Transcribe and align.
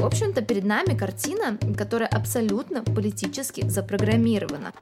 В 0.00 0.06
общем-то, 0.06 0.40
перед 0.40 0.64
нами 0.64 0.96
картина, 0.96 1.58
которая 1.76 2.08
абсолютно 2.08 2.82
политически 2.82 3.68
запрограммирована. 3.68 4.72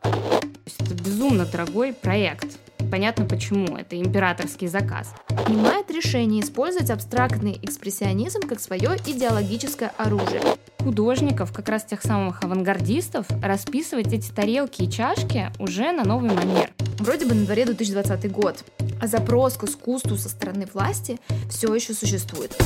Это 0.79 0.95
безумно 0.95 1.45
дорогой 1.45 1.93
проект. 1.93 2.46
Понятно 2.88 3.25
почему, 3.25 3.77
это 3.77 4.01
императорский 4.01 4.69
заказ. 4.69 5.12
Принимает 5.45 5.91
решение 5.91 6.41
использовать 6.41 6.91
абстрактный 6.91 7.59
экспрессионизм 7.61 8.42
как 8.42 8.60
свое 8.60 8.96
идеологическое 9.04 9.92
оружие. 9.99 10.40
Художников, 10.78 11.53
как 11.53 11.69
раз 11.69 11.82
тех 11.82 12.00
самых 12.00 12.44
авангардистов, 12.44 13.26
расписывать 13.42 14.12
эти 14.12 14.30
тарелки 14.30 14.82
и 14.82 14.90
чашки 14.90 15.50
уже 15.58 15.90
на 15.90 16.05
новый 16.05 16.30
манер. 16.30 16.70
Вроде 17.00 17.27
бы 17.27 17.34
на 17.34 17.45
дворе 17.45 17.64
2020 17.64 18.30
год, 18.30 18.64
а 19.02 19.09
запрос 19.09 19.56
к 19.56 19.64
искусству 19.64 20.16
со 20.16 20.28
стороны 20.28 20.69
власти 20.73 21.19
все 21.50 21.74
еще 21.74 21.92
существует. 21.92 22.56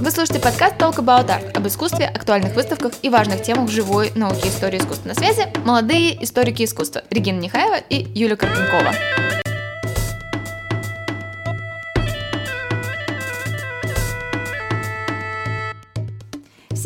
Вы 0.00 0.12
слушаете 0.12 0.38
подкаст 0.40 0.76
Talk 0.76 0.96
About 0.98 1.26
Art 1.26 1.56
об 1.56 1.66
искусстве, 1.66 2.06
актуальных 2.06 2.54
выставках 2.54 2.92
и 3.02 3.08
важных 3.08 3.42
темах 3.42 3.68
живой 3.68 4.12
науки 4.14 4.46
истории 4.46 4.78
искусства. 4.78 5.08
На 5.08 5.14
связи 5.14 5.48
молодые 5.64 6.22
историки 6.22 6.62
искусства 6.62 7.02
Регина 7.10 7.40
Нехаева 7.40 7.78
и 7.90 8.06
Юлия 8.14 8.36
Карпенкова. 8.36 8.94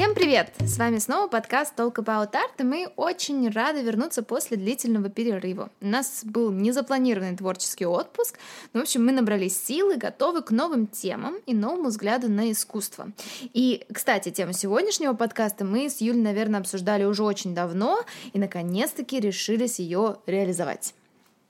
Всем 0.02 0.16
привет! 0.16 0.52
С 0.58 0.78
вами 0.78 0.98
снова 0.98 1.28
подкаст 1.28 1.78
Talk 1.78 1.94
About 1.94 2.32
Art, 2.32 2.58
и 2.58 2.64
мы 2.64 2.88
очень 2.96 3.48
рады 3.48 3.82
вернуться 3.82 4.24
после 4.24 4.56
длительного 4.56 5.08
перерыва. 5.10 5.70
У 5.80 5.86
нас 5.86 6.24
был 6.24 6.50
незапланированный 6.50 7.36
творческий 7.36 7.86
отпуск, 7.86 8.36
но, 8.72 8.80
в 8.80 8.82
общем, 8.82 9.06
мы 9.06 9.12
набрались 9.12 9.56
силы, 9.62 9.96
готовы 9.96 10.42
к 10.42 10.50
новым 10.50 10.88
темам 10.88 11.36
и 11.46 11.54
новому 11.54 11.90
взгляду 11.90 12.28
на 12.28 12.50
искусство. 12.50 13.12
И, 13.52 13.86
кстати, 13.94 14.32
тему 14.32 14.52
сегодняшнего 14.52 15.12
подкаста 15.12 15.64
мы 15.64 15.88
с 15.88 16.00
Юлей, 16.00 16.20
наверное, 16.20 16.58
обсуждали 16.58 17.04
уже 17.04 17.22
очень 17.22 17.54
давно, 17.54 18.00
и, 18.32 18.40
наконец-таки, 18.40 19.20
решились 19.20 19.78
ее 19.78 20.16
реализовать. 20.26 20.94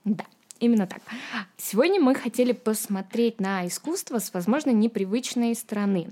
Да. 0.05 0.25
Именно 0.59 0.85
так. 0.85 1.01
Сегодня 1.57 1.99
мы 1.99 2.13
хотели 2.13 2.51
посмотреть 2.51 3.41
на 3.41 3.65
искусство 3.65 4.19
с, 4.19 4.31
возможно, 4.31 4.69
непривычной 4.69 5.55
стороны 5.55 6.09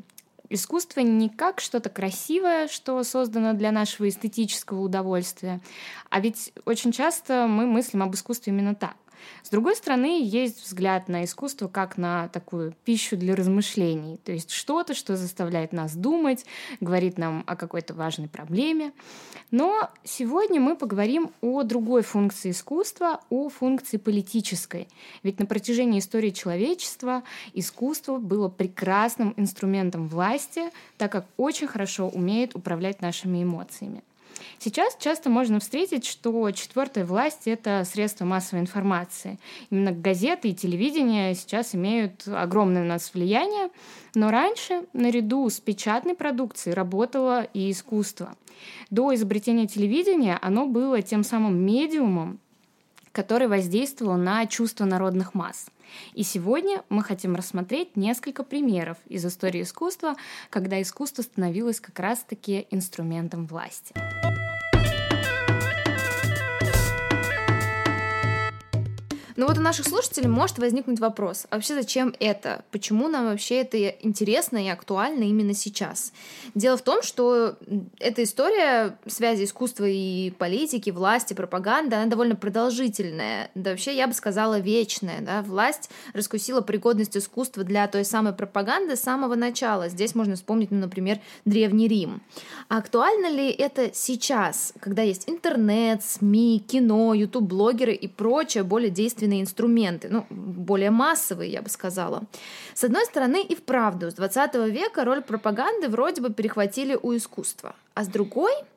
искусство 0.53 0.99
не 0.99 1.29
как 1.29 1.59
что-то 1.59 1.89
красивое, 1.89 2.67
что 2.67 3.03
создано 3.03 3.53
для 3.53 3.71
нашего 3.71 4.09
эстетического 4.09 4.81
удовольствия, 4.81 5.61
а 6.09 6.19
ведь 6.19 6.53
очень 6.65 6.91
часто 6.91 7.47
мы 7.47 7.65
мыслим 7.65 8.03
об 8.03 8.13
искусстве 8.13 8.53
именно 8.53 8.75
так. 8.75 8.95
С 9.43 9.49
другой 9.49 9.75
стороны, 9.75 10.21
есть 10.23 10.63
взгляд 10.63 11.07
на 11.09 11.23
искусство 11.23 11.67
как 11.67 11.97
на 11.97 12.27
такую 12.29 12.73
пищу 12.85 13.17
для 13.17 13.35
размышлений, 13.35 14.17
то 14.23 14.31
есть 14.31 14.51
что-то, 14.51 14.93
что 14.93 15.15
заставляет 15.15 15.73
нас 15.73 15.95
думать, 15.95 16.45
говорит 16.79 17.17
нам 17.17 17.43
о 17.47 17.55
какой-то 17.55 17.93
важной 17.93 18.27
проблеме. 18.27 18.91
Но 19.51 19.89
сегодня 20.03 20.59
мы 20.59 20.75
поговорим 20.75 21.31
о 21.41 21.63
другой 21.63 22.03
функции 22.03 22.51
искусства, 22.51 23.21
о 23.29 23.49
функции 23.49 23.97
политической. 23.97 24.87
Ведь 25.23 25.39
на 25.39 25.45
протяжении 25.45 25.99
истории 25.99 26.29
человечества 26.29 27.23
искусство 27.53 28.17
было 28.17 28.49
прекрасным 28.49 29.33
инструментом 29.37 30.07
власти, 30.07 30.71
так 30.97 31.11
как 31.11 31.25
очень 31.37 31.67
хорошо 31.67 32.07
умеет 32.07 32.55
управлять 32.55 33.01
нашими 33.01 33.43
эмоциями. 33.43 34.03
Сейчас 34.59 34.95
часто 34.99 35.29
можно 35.29 35.59
встретить, 35.59 36.05
что 36.05 36.51
четвертая 36.51 37.05
власть— 37.05 37.41
это 37.45 37.83
средства 37.83 38.25
массовой 38.25 38.61
информации. 38.61 39.39
Именно 39.69 39.91
газеты 39.91 40.49
и 40.49 40.55
телевидение 40.55 41.33
сейчас 41.33 41.73
имеют 41.73 42.27
огромное 42.27 42.83
у 42.83 42.85
нас 42.85 43.13
влияние, 43.13 43.69
но 44.13 44.29
раньше 44.29 44.83
наряду 44.93 45.49
с 45.49 45.59
печатной 45.59 46.13
продукцией 46.13 46.75
работало 46.75 47.43
и 47.53 47.71
искусство. 47.71 48.35
До 48.89 49.13
изобретения 49.15 49.67
телевидения 49.67 50.37
оно 50.41 50.67
было 50.67 51.01
тем 51.01 51.23
самым 51.23 51.57
медиумом, 51.57 52.39
который 53.11 53.47
воздействовал 53.47 54.15
на 54.15 54.45
чувства 54.45 54.85
народных 54.85 55.33
масс. 55.33 55.67
И 56.13 56.23
сегодня 56.23 56.83
мы 56.89 57.03
хотим 57.03 57.35
рассмотреть 57.35 57.97
несколько 57.97 58.43
примеров 58.43 58.97
из 59.07 59.25
истории 59.25 59.63
искусства, 59.63 60.15
когда 60.49 60.81
искусство 60.81 61.21
становилось 61.21 61.79
как 61.81 61.99
раз-таки 61.99 62.67
инструментом 62.71 63.45
власти. 63.45 63.93
Но 69.41 69.47
вот 69.47 69.57
у 69.57 69.61
наших 69.61 69.87
слушателей 69.87 70.27
может 70.27 70.59
возникнуть 70.59 70.99
вопрос, 70.99 71.47
а 71.49 71.55
вообще 71.55 71.73
зачем 71.73 72.13
это? 72.19 72.63
Почему 72.69 73.07
нам 73.07 73.25
вообще 73.25 73.61
это 73.61 73.87
интересно 73.87 74.63
и 74.63 74.69
актуально 74.69 75.23
именно 75.23 75.55
сейчас? 75.55 76.13
Дело 76.53 76.77
в 76.77 76.83
том, 76.83 77.01
что 77.01 77.55
эта 77.97 78.21
история 78.21 78.99
связи 79.07 79.45
искусства 79.45 79.85
и 79.87 80.29
политики, 80.29 80.91
власти, 80.91 81.33
пропаганды, 81.33 81.95
она 81.95 82.05
довольно 82.05 82.35
продолжительная. 82.35 83.49
Да 83.55 83.71
вообще, 83.71 83.95
я 83.95 84.05
бы 84.05 84.13
сказала, 84.13 84.59
вечная. 84.59 85.21
Да? 85.21 85.41
Власть 85.41 85.89
раскусила 86.13 86.61
пригодность 86.61 87.17
искусства 87.17 87.63
для 87.63 87.87
той 87.87 88.05
самой 88.05 88.33
пропаганды 88.33 88.95
с 88.95 89.01
самого 89.01 89.33
начала. 89.33 89.89
Здесь 89.89 90.13
можно 90.13 90.35
вспомнить, 90.35 90.69
ну, 90.69 90.77
например, 90.77 91.19
Древний 91.45 91.87
Рим. 91.87 92.21
А 92.69 92.77
актуально 92.77 93.31
ли 93.31 93.49
это 93.49 93.89
сейчас, 93.91 94.71
когда 94.79 95.01
есть 95.01 95.27
интернет, 95.27 96.03
СМИ, 96.03 96.63
кино, 96.67 97.15
ютуб-блогеры 97.15 97.95
и 97.95 98.07
прочее 98.07 98.63
более 98.63 98.91
действенное 98.91 99.30
действенные 99.31 99.41
инструменты, 99.41 100.09
ну, 100.09 100.25
более 100.29 100.91
массовые, 100.91 101.51
я 101.51 101.61
бы 101.61 101.69
сказала. 101.69 102.23
С 102.73 102.83
одной 102.83 103.05
стороны, 103.05 103.41
и 103.41 103.55
вправду, 103.55 104.11
с 104.11 104.13
20 104.13 104.55
века 104.71 105.05
роль 105.05 105.21
пропаганды 105.21 105.87
вроде 105.87 106.21
бы 106.21 106.33
перехватили 106.33 106.97
у 107.01 107.15
искусства, 107.15 107.75
а 107.93 108.03
с 108.03 108.07
другой— 108.07 108.53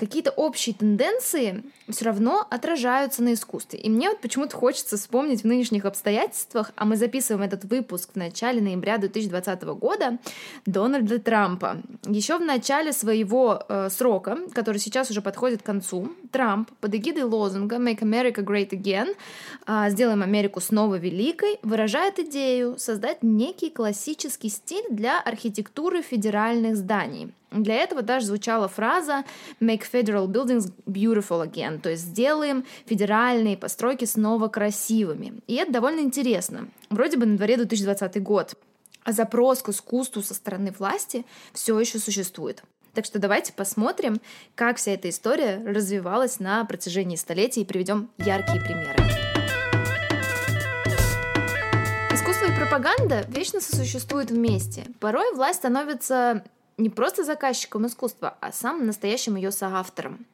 какие-то 0.00 0.30
общие 0.30 0.74
тенденции 0.74 1.62
все 1.88 2.06
равно 2.06 2.46
отражаются 2.48 3.22
на 3.22 3.34
искусстве. 3.34 3.78
И 3.78 3.90
мне 3.90 4.08
вот 4.08 4.20
почему-то 4.20 4.56
хочется 4.56 4.96
вспомнить 4.96 5.42
в 5.42 5.46
нынешних 5.46 5.84
обстоятельствах, 5.84 6.72
а 6.74 6.86
мы 6.86 6.96
записываем 6.96 7.44
этот 7.44 7.64
выпуск 7.64 8.10
в 8.14 8.16
начале 8.16 8.62
ноября 8.62 8.96
2020 8.96 9.62
года, 9.62 10.18
Дональда 10.64 11.18
Трампа. 11.18 11.82
Еще 12.06 12.38
в 12.38 12.40
начале 12.40 12.94
своего 12.94 13.62
э, 13.68 13.90
срока, 13.90 14.38
который 14.54 14.78
сейчас 14.78 15.10
уже 15.10 15.20
подходит 15.20 15.60
к 15.60 15.66
концу, 15.66 16.08
Трамп 16.32 16.70
под 16.80 16.94
эгидой 16.94 17.24
лозунга 17.24 17.76
«Make 17.76 18.00
America 18.00 18.42
Great 18.42 18.70
Again» 18.70 19.14
э, 19.66 19.90
«Сделаем 19.90 20.22
Америку 20.22 20.60
снова 20.60 20.94
великой» 20.94 21.58
выражает 21.62 22.18
идею 22.18 22.78
создать 22.78 23.22
некий 23.22 23.68
классический 23.68 24.48
стиль 24.48 24.86
для 24.88 25.20
архитектуры 25.20 26.00
федеральных 26.00 26.76
зданий. 26.76 27.34
Для 27.50 27.76
этого 27.76 28.02
даже 28.02 28.26
звучала 28.26 28.68
фраза 28.68 29.24
«Make 29.60 29.82
federal 29.90 30.26
buildings 30.26 30.72
beautiful 30.86 31.44
again», 31.44 31.80
то 31.80 31.90
есть 31.90 32.02
«сделаем 32.04 32.64
федеральные 32.86 33.56
постройки 33.56 34.04
снова 34.04 34.48
красивыми». 34.48 35.40
И 35.48 35.54
это 35.54 35.72
довольно 35.72 36.00
интересно. 36.00 36.68
Вроде 36.90 37.16
бы 37.16 37.26
на 37.26 37.36
дворе 37.36 37.56
2020 37.56 38.22
год, 38.22 38.54
а 39.02 39.12
запрос 39.12 39.62
к 39.62 39.70
искусству 39.70 40.22
со 40.22 40.34
стороны 40.34 40.72
власти 40.78 41.24
все 41.52 41.78
еще 41.78 41.98
существует. 41.98 42.62
Так 42.94 43.04
что 43.04 43.18
давайте 43.18 43.52
посмотрим, 43.52 44.20
как 44.54 44.76
вся 44.76 44.92
эта 44.92 45.08
история 45.08 45.62
развивалась 45.64 46.40
на 46.40 46.64
протяжении 46.64 47.16
столетий 47.16 47.62
и 47.62 47.64
приведем 47.64 48.10
яркие 48.18 48.60
примеры. 48.60 48.96
Искусство 52.12 52.46
и 52.46 52.56
пропаганда 52.56 53.24
вечно 53.28 53.60
сосуществуют 53.60 54.30
вместе. 54.30 54.84
Порой 54.98 55.32
власть 55.34 55.60
становится 55.60 56.44
не 56.80 56.90
просто 56.90 57.24
заказчиком 57.24 57.86
искусства, 57.86 58.36
а 58.40 58.52
самым 58.52 58.86
настоящим 58.86 59.36
ее 59.36 59.52
соавтором. 59.52 60.26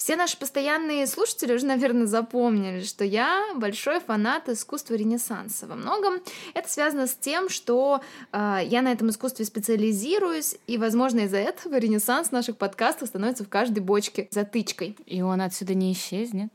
Все 0.00 0.16
наши 0.16 0.38
постоянные 0.38 1.06
слушатели 1.06 1.52
уже, 1.52 1.66
наверное, 1.66 2.06
запомнили, 2.06 2.82
что 2.84 3.04
я 3.04 3.52
большой 3.54 4.00
фанат 4.00 4.48
искусства 4.48 4.94
Ренессанса. 4.94 5.66
Во 5.66 5.74
многом 5.74 6.20
это 6.54 6.70
связано 6.70 7.06
с 7.06 7.14
тем, 7.14 7.50
что 7.50 8.00
э, 8.32 8.60
я 8.64 8.80
на 8.80 8.92
этом 8.92 9.10
искусстве 9.10 9.44
специализируюсь, 9.44 10.56
и, 10.66 10.78
возможно, 10.78 11.20
из-за 11.20 11.36
этого 11.36 11.76
Ренессанс 11.76 12.30
наших 12.30 12.56
подкастов 12.56 13.08
становится 13.08 13.44
в 13.44 13.50
каждой 13.50 13.80
бочке 13.80 14.26
затычкой. 14.30 14.96
И 15.04 15.20
он 15.20 15.42
отсюда 15.42 15.74
не 15.74 15.92
исчезнет. 15.92 16.50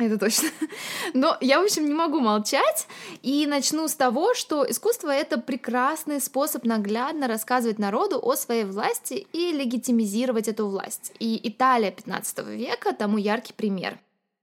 Это 0.00 0.18
точно. 0.18 0.48
Но 1.14 1.36
я, 1.42 1.60
в 1.60 1.64
общем, 1.64 1.84
не 1.84 1.92
могу 1.92 2.20
молчать 2.20 2.86
и 3.20 3.46
начну 3.46 3.86
с 3.86 3.94
того, 3.94 4.32
что 4.32 4.68
искусство— 4.68 5.10
это 5.10 5.38
прекрасный 5.38 6.22
способ 6.22 6.64
наглядно 6.64 7.28
рассказывать 7.28 7.78
народу 7.78 8.18
о 8.22 8.34
своей 8.34 8.64
власти 8.64 9.26
и 9.34 9.52
легитимизировать 9.52 10.48
эту 10.48 10.68
власть. 10.68 11.12
И 11.18 11.38
Италия 11.42 11.90
15 11.90 12.38
века 12.46 12.94
тому 12.94 13.18
яркий 13.18 13.52
пример. 13.52 13.98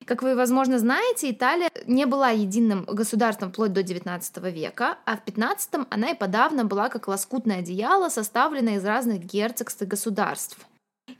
Как 0.06 0.22
вы, 0.22 0.36
возможно, 0.36 0.78
знаете, 0.78 1.32
Италия 1.32 1.72
не 1.88 2.06
была 2.06 2.30
единым 2.30 2.86
государством 2.86 3.52
вплоть 3.52 3.74
до 3.74 3.82
XIX 3.82 4.52
века, 4.52 5.00
а 5.06 5.18
в 5.18 5.26
XV 5.26 5.88
она 5.90 6.12
и 6.12 6.16
подавно 6.16 6.66
была 6.66 6.90
как 6.90 7.08
лоскутное 7.08 7.60
одеяло, 7.60 8.10
составленное 8.10 8.76
из 8.76 8.86
разных 8.86 9.26
герцогств 9.26 9.82
и 9.82 9.86
государств. 9.86 10.58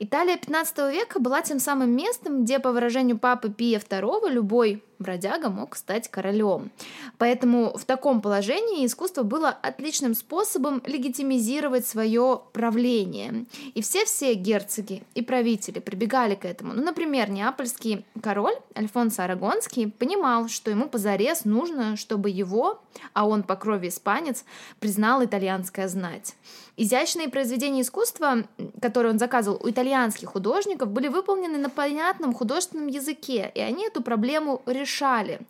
Италия 0.00 0.36
XV 0.36 0.92
века 0.92 1.18
была 1.18 1.42
тем 1.42 1.58
самым 1.58 1.90
местом, 1.90 2.44
где, 2.44 2.60
по 2.60 2.70
выражению 2.70 3.18
папы 3.18 3.50
Пия 3.50 3.80
II, 3.80 4.30
любой 4.30 4.82
бродяга 4.98 5.48
мог 5.48 5.76
стать 5.76 6.08
королем. 6.08 6.70
Поэтому 7.18 7.76
в 7.76 7.84
таком 7.84 8.20
положении 8.20 8.86
искусство 8.86 9.22
было 9.22 9.48
отличным 9.48 10.14
способом 10.14 10.82
легитимизировать 10.86 11.86
свое 11.86 12.40
правление. 12.52 13.46
И 13.74 13.82
все-все 13.82 14.34
герцоги 14.34 15.02
и 15.14 15.22
правители 15.22 15.78
прибегали 15.78 16.34
к 16.34 16.44
этому. 16.44 16.74
Ну, 16.74 16.82
например, 16.82 17.30
неапольский 17.30 18.04
король 18.22 18.56
Альфонсо 18.76 19.24
Арагонский 19.24 19.90
понимал, 19.90 20.48
что 20.48 20.70
ему 20.70 20.88
позарез 20.88 21.44
нужно, 21.44 21.96
чтобы 21.96 22.30
его, 22.30 22.80
а 23.12 23.26
он 23.26 23.42
по 23.42 23.56
крови 23.56 23.88
испанец, 23.88 24.44
признал 24.80 25.24
итальянская 25.24 25.88
знать. 25.88 26.34
Изящные 26.80 27.28
произведения 27.28 27.80
искусства, 27.80 28.44
которые 28.80 29.10
он 29.10 29.18
заказывал 29.18 29.60
у 29.60 29.68
итальянских 29.68 30.28
художников, 30.28 30.88
были 30.88 31.08
выполнены 31.08 31.58
на 31.58 31.70
понятном 31.70 32.32
художественном 32.32 32.86
языке, 32.86 33.50
и 33.52 33.58
они 33.58 33.88
эту 33.88 34.00
проблему 34.00 34.62
решали. 34.64 35.40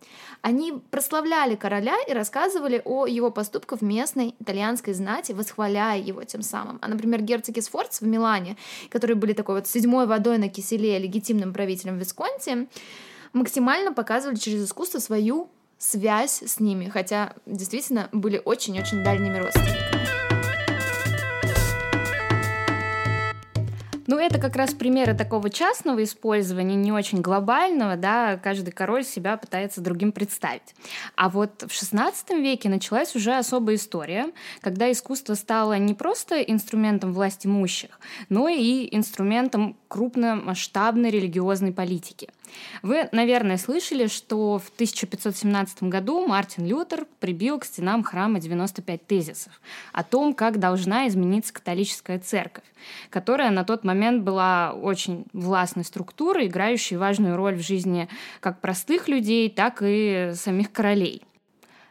Они 0.40 0.72
прославляли 0.90 1.54
короля 1.54 1.96
и 2.08 2.14
рассказывали 2.14 2.80
о 2.82 3.06
его 3.06 3.30
поступках 3.30 3.80
в 3.80 3.84
местной 3.84 4.36
итальянской 4.40 4.94
знати, 4.94 5.32
восхваляя 5.32 6.00
его 6.00 6.24
тем 6.24 6.40
самым. 6.40 6.78
А, 6.80 6.88
например, 6.88 7.20
герцоги 7.20 7.60
Сфорц 7.60 8.00
в 8.00 8.06
Милане, 8.06 8.56
которые 8.88 9.14
были 9.14 9.34
такой 9.34 9.56
вот 9.56 9.66
седьмой 9.66 10.06
водой 10.06 10.38
на 10.38 10.48
киселе 10.48 10.98
легитимным 10.98 11.52
правителем 11.52 11.98
Висконти, 11.98 12.68
максимально 13.34 13.92
показывали 13.92 14.36
через 14.36 14.64
искусство 14.64 14.98
свою 14.98 15.50
связь 15.76 16.42
с 16.42 16.58
ними, 16.58 16.88
хотя 16.88 17.34
действительно 17.44 18.08
были 18.12 18.40
очень-очень 18.42 19.04
дальними 19.04 19.36
родственниками. 19.36 19.97
Ну, 24.08 24.18
это 24.18 24.40
как 24.40 24.56
раз 24.56 24.72
примеры 24.72 25.12
такого 25.12 25.50
частного 25.50 26.02
использования, 26.02 26.76
не 26.76 26.92
очень 26.92 27.20
глобального, 27.20 27.94
да, 27.96 28.38
каждый 28.38 28.70
король 28.70 29.04
себя 29.04 29.36
пытается 29.36 29.82
другим 29.82 30.12
представить. 30.12 30.74
А 31.14 31.28
вот 31.28 31.60
в 31.60 31.66
XVI 31.66 32.14
веке 32.40 32.70
началась 32.70 33.14
уже 33.14 33.36
особая 33.36 33.74
история, 33.74 34.32
когда 34.62 34.90
искусство 34.90 35.34
стало 35.34 35.76
не 35.76 35.92
просто 35.92 36.40
инструментом 36.40 37.12
власти 37.12 37.46
имущих, 37.46 38.00
но 38.30 38.48
и 38.48 38.88
инструментом 38.96 39.76
крупномасштабной 39.88 41.10
религиозной 41.10 41.74
политики. 41.74 42.30
Вы, 42.82 43.08
наверное, 43.12 43.56
слышали, 43.56 44.06
что 44.06 44.58
в 44.58 44.68
1517 44.70 45.84
году 45.84 46.26
Мартин 46.26 46.66
Лютер 46.66 47.06
прибил 47.20 47.58
к 47.58 47.64
стенам 47.64 48.02
храма 48.02 48.40
95 48.40 49.06
тезисов 49.06 49.60
о 49.92 50.02
том, 50.04 50.34
как 50.34 50.58
должна 50.58 51.08
измениться 51.08 51.52
католическая 51.52 52.18
церковь, 52.18 52.64
которая 53.10 53.50
на 53.50 53.64
тот 53.64 53.84
момент 53.84 54.22
была 54.22 54.72
очень 54.72 55.24
властной 55.32 55.84
структурой, 55.84 56.46
играющей 56.46 56.96
важную 56.96 57.36
роль 57.36 57.56
в 57.56 57.66
жизни 57.66 58.08
как 58.40 58.60
простых 58.60 59.08
людей, 59.08 59.48
так 59.50 59.78
и 59.82 60.32
самих 60.34 60.72
королей. 60.72 61.22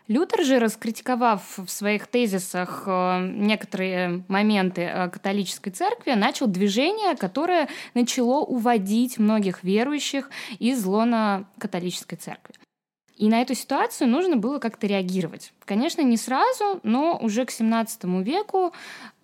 Лютер 0.07 0.45
же, 0.45 0.59
раскритиковав 0.59 1.57
в 1.57 1.69
своих 1.69 2.07
тезисах 2.07 2.83
э, 2.86 3.27
некоторые 3.27 4.24
моменты 4.30 4.81
э, 4.81 5.09
католической 5.09 5.69
церкви, 5.69 6.12
начал 6.12 6.48
движение, 6.48 7.18
которое 7.18 7.68
начало 7.94 8.39
уводить 8.39 9.18
многих 9.18 9.63
верующих 9.63 10.30
из 10.59 10.86
лона 10.86 11.45
католической 11.57 12.15
церкви. 12.15 12.56
И 13.18 13.27
на 13.27 13.42
эту 13.42 13.54
ситуацию 13.54 14.09
нужно 14.09 14.38
было 14.38 14.59
как-то 14.59 14.88
реагировать. 14.88 15.51
Конечно, 15.65 16.01
не 16.01 16.15
сразу, 16.15 16.80
но 16.83 17.18
уже 17.21 17.44
к 17.44 17.50
XVII 17.50 18.24
веку 18.24 18.74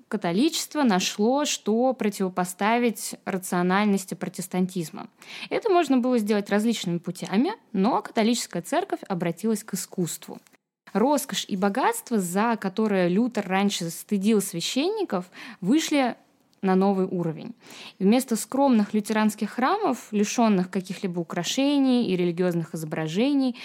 католичество 0.09 0.83
нашло, 0.83 1.45
что 1.45 1.93
противопоставить 1.93 3.15
рациональности 3.23 4.15
протестантизма. 4.15 5.07
Это 5.49 5.71
можно 5.71 5.97
было 5.97 6.17
сделать 6.17 6.49
различными 6.49 6.97
путями, 6.97 7.53
но 7.71 8.01
католическая 8.01 8.61
церковь 8.61 8.99
обратилась 9.07 9.63
к 9.63 9.75
искусству– 9.75 10.39
роскошь 10.93 11.45
и 11.47 11.57
богатство, 11.57 12.19
за 12.19 12.55
которое 12.55 13.07
Лютер 13.07 13.47
раньше 13.47 13.89
стыдил 13.89 14.41
священников, 14.41 15.25
вышли 15.61 16.15
на 16.61 16.75
новый 16.75 17.05
уровень. 17.05 17.53
Вместо 17.99 18.35
скромных 18.35 18.93
лютеранских 18.93 19.51
храмов, 19.51 20.07
лишенных 20.11 20.69
каких-либо 20.69 21.19
украшений 21.19 22.07
и 22.07 22.15
религиозных 22.15 22.73
изображений, 22.73 23.57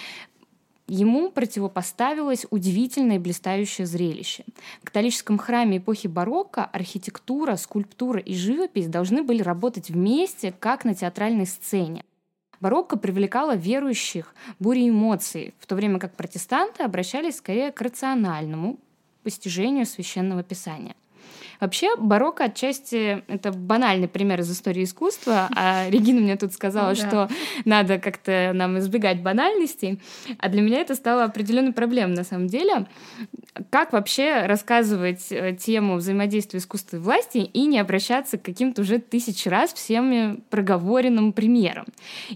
ему 0.89 1.31
противопоставилось 1.31 2.45
удивительное 2.49 3.15
и 3.15 3.19
блистающее 3.19 3.87
зрелище. 3.87 4.43
В 4.81 4.85
католическом 4.85 5.37
храме 5.37 5.77
эпохи 5.77 6.07
барокко 6.07 6.65
архитектура, 6.65 7.55
скульптура 7.55 8.19
и 8.19 8.33
живопись 8.33 8.87
должны 8.87 9.23
были 9.23 9.41
работать 9.41 9.89
вместе, 9.89 10.53
как 10.59 10.83
на 10.83 10.95
театральной 10.95 11.45
сцене. 11.45 12.03
Барокко 12.61 12.97
привлекало 12.97 13.55
верующих 13.55 14.33
бурей 14.59 14.89
эмоций, 14.89 15.53
в 15.59 15.65
то 15.65 15.75
время 15.75 15.99
как 15.99 16.15
протестанты 16.15 16.83
обращались 16.83 17.37
скорее 17.37 17.71
к 17.71 17.81
рациональному 17.81 18.77
постижению 19.23 19.85
священного 19.85 20.43
писания– 20.43 20.95
Вообще, 21.59 21.95
барокко 21.97 22.45
отчасти 22.45 23.23
это 23.27 23.51
банальный 23.51 24.07
пример 24.07 24.39
из 24.39 24.51
истории 24.51 24.83
искусства, 24.83 25.49
а 25.55 25.89
Регина 25.89 26.21
мне 26.21 26.37
тут 26.37 26.53
сказала, 26.53 26.95
что 26.95 27.29
надо 27.65 27.99
как-то 27.99 28.51
нам 28.53 28.79
избегать 28.79 29.21
банальностей, 29.21 29.99
а 30.37 30.49
для 30.49 30.61
меня 30.61 30.79
это 30.79 30.95
стало 30.95 31.25
определенной 31.25 31.73
проблемой 31.73 32.15
на 32.15 32.23
самом 32.23 32.47
деле. 32.47 32.87
Как 33.69 33.91
вообще 33.91 34.45
рассказывать 34.45 35.31
э, 35.31 35.53
тему 35.59 35.95
взаимодействия 35.95 36.59
искусства 36.59 36.97
и 36.97 36.99
власти 36.99 37.37
и 37.39 37.65
не 37.65 37.79
обращаться 37.79 38.37
к 38.37 38.43
каким-то 38.43 38.81
уже 38.81 38.99
тысяч 38.99 39.45
раз 39.45 39.73
всеми 39.73 40.39
проговоренным 40.49 41.33
примерам? 41.33 41.85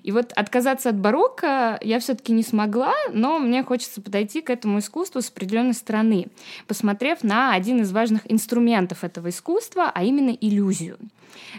И 0.01 0.11
вот 0.11 0.33
отказаться 0.33 0.89
от 0.89 0.99
барокко 0.99 1.79
я 1.81 1.99
все-таки 1.99 2.33
не 2.33 2.43
смогла, 2.43 2.93
но 3.13 3.39
мне 3.39 3.63
хочется 3.63 4.01
подойти 4.01 4.41
к 4.41 4.49
этому 4.49 4.79
искусству 4.79 5.21
с 5.21 5.29
определенной 5.29 5.73
стороны, 5.73 6.27
посмотрев 6.67 7.23
на 7.23 7.53
один 7.53 7.81
из 7.81 7.91
важных 7.91 8.29
инструментов 8.29 9.03
этого 9.03 9.12
искусства, 9.29 9.91
а 9.93 10.03
именно 10.03 10.29
иллюзию. 10.29 10.97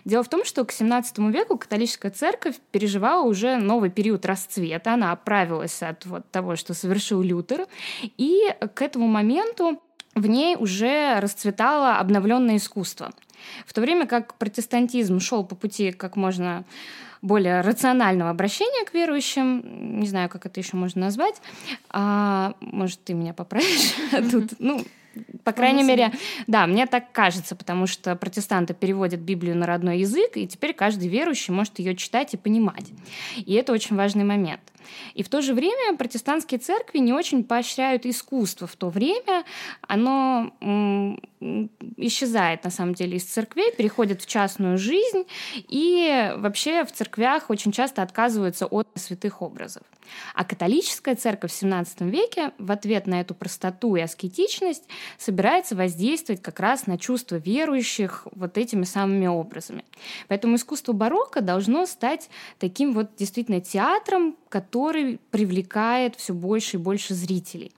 Дело 0.05 0.23
в 0.23 0.29
том, 0.29 0.45
что 0.45 0.65
к 0.65 0.71
XVII 0.71 1.31
веку 1.33 1.59
католическая 1.59 2.11
церковь 2.11 2.57
переживала 2.71 3.25
уже 3.25 3.57
новый 3.57 3.91
период 3.91 4.25
расцвета. 4.27 4.95
Она 4.95 5.13
оправилась 5.13 5.83
от 5.83 6.07
вот 6.07 6.31
того, 6.31 6.57
что 6.57 6.75
совершил 6.75 7.23
Лютер. 7.23 7.67
И 8.17 8.55
к 8.75 8.83
этому 8.83 9.07
моменту 9.07 9.81
в 10.15 10.27
ней 10.27 10.57
уже 10.57 11.19
расцветало 11.21 11.97
обновленное 11.97 12.57
искусство. 12.57 13.13
В 13.67 13.73
то 13.73 13.81
время 13.81 14.07
как 14.07 14.35
протестантизм 14.35 15.21
шел 15.21 15.45
по 15.45 15.55
пути 15.55 15.93
как 15.93 16.17
можно 16.17 16.65
более 17.21 17.63
рационального 17.63 18.31
обращения 18.31 18.85
к 18.85 18.93
верующим, 18.93 19.99
не 19.99 20.07
знаю, 20.07 20.29
как 20.29 20.45
это 20.45 20.61
еще 20.61 20.77
можно 20.77 21.03
назвать, 21.03 21.41
а, 21.89 22.55
может, 22.61 23.03
ты 23.03 23.15
меня 23.15 23.33
поправишь 23.33 23.95
тут, 24.31 24.53
ну, 24.59 24.85
по 25.45 25.53
крайней 25.53 25.83
мере, 25.83 26.13
да, 26.47 26.67
мне 26.67 26.87
так 26.87 27.13
кажется, 27.13 27.55
потому 27.55 27.87
что 27.87 28.17
протестанты 28.17 28.75
переводят 28.75 29.21
Библию 29.21 29.57
на 29.57 29.67
родной 29.67 29.99
язык, 29.99 30.37
и 30.37 30.47
теперь 30.47 30.75
каждый 30.75 31.09
верующий 31.09 31.53
может 31.53 31.79
ее 31.79 31.95
читать 31.97 32.35
и 32.35 32.37
понимать. 32.37 32.87
И 33.37 33.55
это 33.55 33.73
очень 33.73 33.97
важный 33.97 34.25
момент. 34.25 34.61
И 35.15 35.23
в 35.23 35.29
то 35.29 35.41
же 35.41 35.55
время 35.55 35.97
протестантские 35.97 36.59
церкви 36.59 36.99
не 36.99 37.13
очень 37.13 37.45
поощряют 37.45 38.07
искусство 38.07 38.67
в 38.67 38.77
то 38.77 38.89
время. 38.89 39.45
Оно 39.83 40.53
исчезает, 41.97 42.65
на 42.65 42.71
самом 42.71 42.95
деле, 42.95 43.17
из 43.17 43.25
церквей, 43.25 43.73
переходит 43.73 44.23
в 44.23 44.27
частную 44.27 44.79
жизнь, 44.79 45.27
и 45.69 46.33
вообще 46.37 46.85
в 46.85 46.93
церквях 46.93 47.51
очень 47.51 47.73
часто 47.73 48.03
отказываются 48.03 48.67
от 48.67 48.89
святых 48.95 49.43
образов. 49.43 49.83
А 50.35 50.45
католическая 50.45 51.15
церковь 51.15 51.53
в 51.53 51.63
XVII 51.63 52.09
веке 52.11 52.53
в 52.59 52.71
ответ 52.71 53.07
на 53.07 53.21
эту 53.21 53.35
простоту 53.35 53.97
и 53.97 54.01
аскетичность 54.01 54.85
собирается 55.19 55.77
воздействовать 55.77 56.43
как 56.43 56.61
раз 56.61 56.87
на 56.87 56.99
чувства 56.99 57.37
верующих 57.37 58.27
вот 58.33 58.59
этими 58.59 58.85
самыми 58.85 59.27
образами. 59.27 59.85
Поэтому 60.29 60.57
искусство 60.57 60.93
барокко 60.93 61.41
должно 61.41 61.87
стать 61.87 62.29
таким 62.59 62.93
вот 62.93 63.17
действительно 63.17 63.61
театром, 63.61 64.37
привлекает 65.31 66.17
все 66.17 66.35
больше 66.35 66.77
и 66.77 66.81
больше 66.81 67.15
зрителей. 67.15 67.73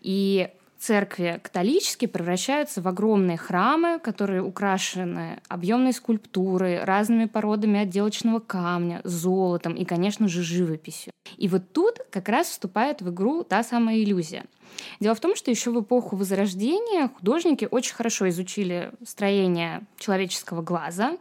И 0.00 0.48
церкви 0.78 1.40
католические 1.42 2.08
превращаются 2.08 2.80
в 2.80 2.88
огромные 2.88 3.36
храмы, 3.36 3.98
которые 3.98 4.42
украшены 4.42 5.40
объемной 5.48 5.92
скульптурой, 5.92 6.84
разными 6.84 7.26
породами 7.26 7.80
отделочного 7.80 8.40
камня, 8.40 9.00
золотом 9.04 9.74
и, 9.74 9.84
конечно 9.84 10.26
же, 10.28 10.42
живописью. 10.42 11.12
И 11.36 11.48
вот 11.48 11.72
тут 11.72 11.98
как 12.10 12.28
раз 12.28 12.48
вступает 12.48 13.02
в 13.02 13.10
игру 13.10 13.44
та 13.44 13.62
самая 13.62 13.98
иллюзия– 13.98 14.44
Дело 15.00 15.14
в 15.14 15.20
том, 15.20 15.36
что 15.36 15.50
еще 15.50 15.70
в 15.70 15.80
эпоху 15.80 16.16
Возрождения 16.16 17.08
художники 17.08 17.68
очень 17.70 17.94
хорошо 17.94 18.28
изучили 18.28 18.92
строение 19.04 19.82
человеческого 19.98 20.62
глаза 20.62 21.16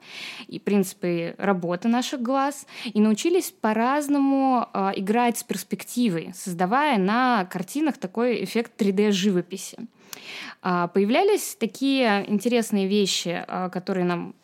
и 0.48 0.60
принципы 0.60 1.36
работы 1.38 1.88
наших 1.88 2.22
глаз 2.22 2.66
и 2.86 3.00
научились 3.00 3.52
по-разному 3.52 4.68
э, 4.74 4.92
играть 4.96 5.38
с 5.38 5.44
перспективой, 5.44 6.32
создавая 6.36 6.98
на 6.98 7.46
картинах 7.46 7.98
такой 7.98 8.44
эффект 8.44 8.74
3D-живописи. 8.82 9.88
А, 10.62 10.88
появлялись 10.88 11.56
такие 11.58 12.30
интересные 12.30 12.88
вещи, 12.88 13.44
а, 13.48 13.70
которые 13.70 14.06
нам 14.06 14.36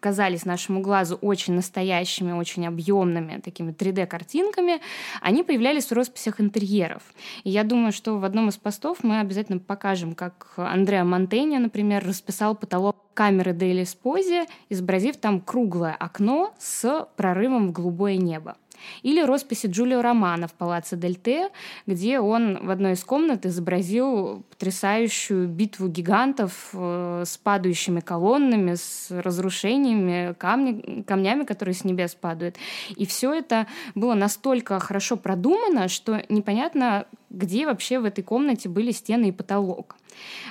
казались 0.00 0.44
нашему 0.44 0.80
глазу 0.80 1.16
очень 1.16 1.54
настоящими, 1.54 2.32
очень 2.32 2.66
объемными, 2.66 3.40
такими 3.40 3.72
3D-картинками, 3.72 4.80
они 5.20 5.42
появлялись 5.42 5.86
в 5.86 5.92
росписях 5.92 6.40
интерьеров. 6.40 7.02
И 7.42 7.50
я 7.50 7.64
думаю, 7.64 7.92
что 7.92 8.18
в 8.18 8.24
одном 8.24 8.50
из 8.50 8.58
постов 8.58 8.98
мы 9.02 9.20
обязательно 9.20 9.58
покажем, 9.58 10.14
как 10.14 10.52
Андреа 10.56 11.04
Монтенья, 11.04 11.58
например, 11.58 12.06
расписал 12.06 12.54
потолок 12.54 12.96
камеры 13.14 13.52
Дейли 13.52 13.84
Спози, 13.84 14.44
изобразив 14.68 15.16
там 15.16 15.40
круглое 15.40 15.94
окно 15.94 16.54
с 16.58 17.08
прорывом 17.16 17.68
в 17.68 17.72
голубое 17.72 18.16
небо. 18.16 18.56
Или 19.02 19.22
росписи 19.22 19.66
Джулио 19.66 20.02
Романа 20.02 20.48
в 20.48 20.52
Палаццо 20.52 20.96
Дель 20.96 21.16
Те, 21.16 21.50
где 21.86 22.20
он 22.20 22.66
в 22.66 22.70
одной 22.70 22.92
из 22.92 23.04
комнат 23.04 23.46
изобразил 23.46 24.42
потрясающую 24.50 25.48
битву 25.48 25.88
гигантов 25.88 26.70
э, 26.72 27.24
с 27.26 27.36
падающими 27.38 28.00
колоннами, 28.00 28.74
с 28.74 29.08
разрушениями, 29.10 30.34
камни, 30.34 31.02
камнями, 31.02 31.44
которые 31.44 31.74
с 31.74 31.84
небес 31.84 32.14
падают. 32.14 32.56
И 32.96 33.06
все 33.06 33.32
это 33.32 33.66
было 33.94 34.14
настолько 34.14 34.78
хорошо 34.80 35.16
продумано, 35.16 35.88
что 35.88 36.22
непонятно, 36.28 37.06
где 37.30 37.66
вообще 37.66 37.98
в 37.98 38.04
этой 38.04 38.22
комнате 38.22 38.68
были 38.68 38.90
стены 38.92 39.28
и 39.28 39.32
потолок. 39.32 39.96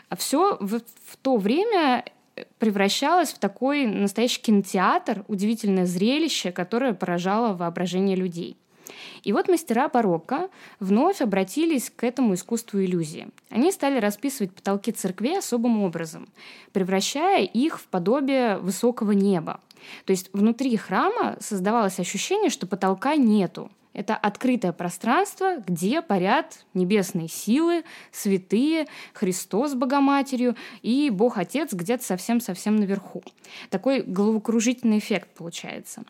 А 0.09 0.15
все 0.15 0.57
в, 0.59 0.79
в 0.79 1.17
то 1.21 1.37
время 1.37 2.03
превращалась 2.57 3.29
в 3.29 3.39
такой 3.39 3.85
настоящий 3.85 4.41
кинотеатр, 4.41 5.23
удивительное 5.27 5.85
зрелище, 5.85 6.51
которое 6.51 6.93
поражало 6.93 7.53
воображение 7.53 8.15
людей. 8.15 8.57
И 9.23 9.33
вот 9.33 9.47
мастера 9.47 9.87
барокко 9.89 10.49
вновь 10.79 11.21
обратились 11.21 11.89
к 11.89 12.03
этому 12.03 12.33
искусству 12.33 12.79
иллюзии. 12.83 13.29
Они 13.49 13.71
стали 13.71 13.99
расписывать 13.99 14.53
потолки 14.53 14.91
церквей 14.91 15.37
особым 15.37 15.83
образом, 15.83 16.27
превращая 16.71 17.43
их 17.43 17.79
в 17.79 17.87
подобие 17.87 18.57
высокого 18.57 19.11
неба. 19.11 19.59
То 20.05 20.11
есть 20.11 20.29
внутри 20.33 20.75
храма 20.77 21.37
создавалось 21.39 21.99
ощущение, 21.99 22.49
что 22.49 22.67
потолка 22.67 23.15
нету, 23.15 23.71
это 23.93 24.15
открытое 24.15 24.71
пространство, 24.71 25.57
где 25.65 26.01
парят 26.01 26.65
небесные 26.73 27.27
силы, 27.27 27.83
святые, 28.11 28.87
Христос 29.13 29.73
Богоматерью 29.73 30.55
и 30.81 31.09
Бог 31.09 31.37
Отец 31.37 31.73
где-то 31.73 32.03
совсем-совсем 32.03 32.75
наверху. 32.75 33.23
Такой 33.69 34.01
головокружительный 34.01 34.99
эффект 34.99 35.29
получается. 35.35 36.03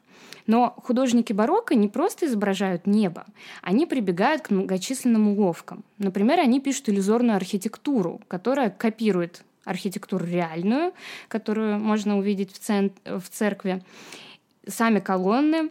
Но 0.45 0.75
художники 0.83 1.31
барокко 1.31 1.75
не 1.75 1.87
просто 1.87 2.25
изображают 2.25 2.85
небо, 2.85 3.25
они 3.61 3.85
прибегают 3.85 4.41
к 4.41 4.49
многочисленным 4.49 5.29
уловкам. 5.29 5.83
Например, 5.97 6.39
они 6.39 6.59
пишут 6.59 6.89
иллюзорную 6.89 7.37
архитектуру, 7.37 8.19
которая 8.27 8.69
копирует 8.69 9.43
архитектуру 9.63 10.25
реальную, 10.25 10.93
которую 11.27 11.79
можно 11.79 12.17
увидеть 12.17 12.51
в, 12.51 12.59
цент- 12.59 12.99
в 13.05 13.23
церкви. 13.29 13.83
Сами 14.67 14.99
колонны 14.99 15.69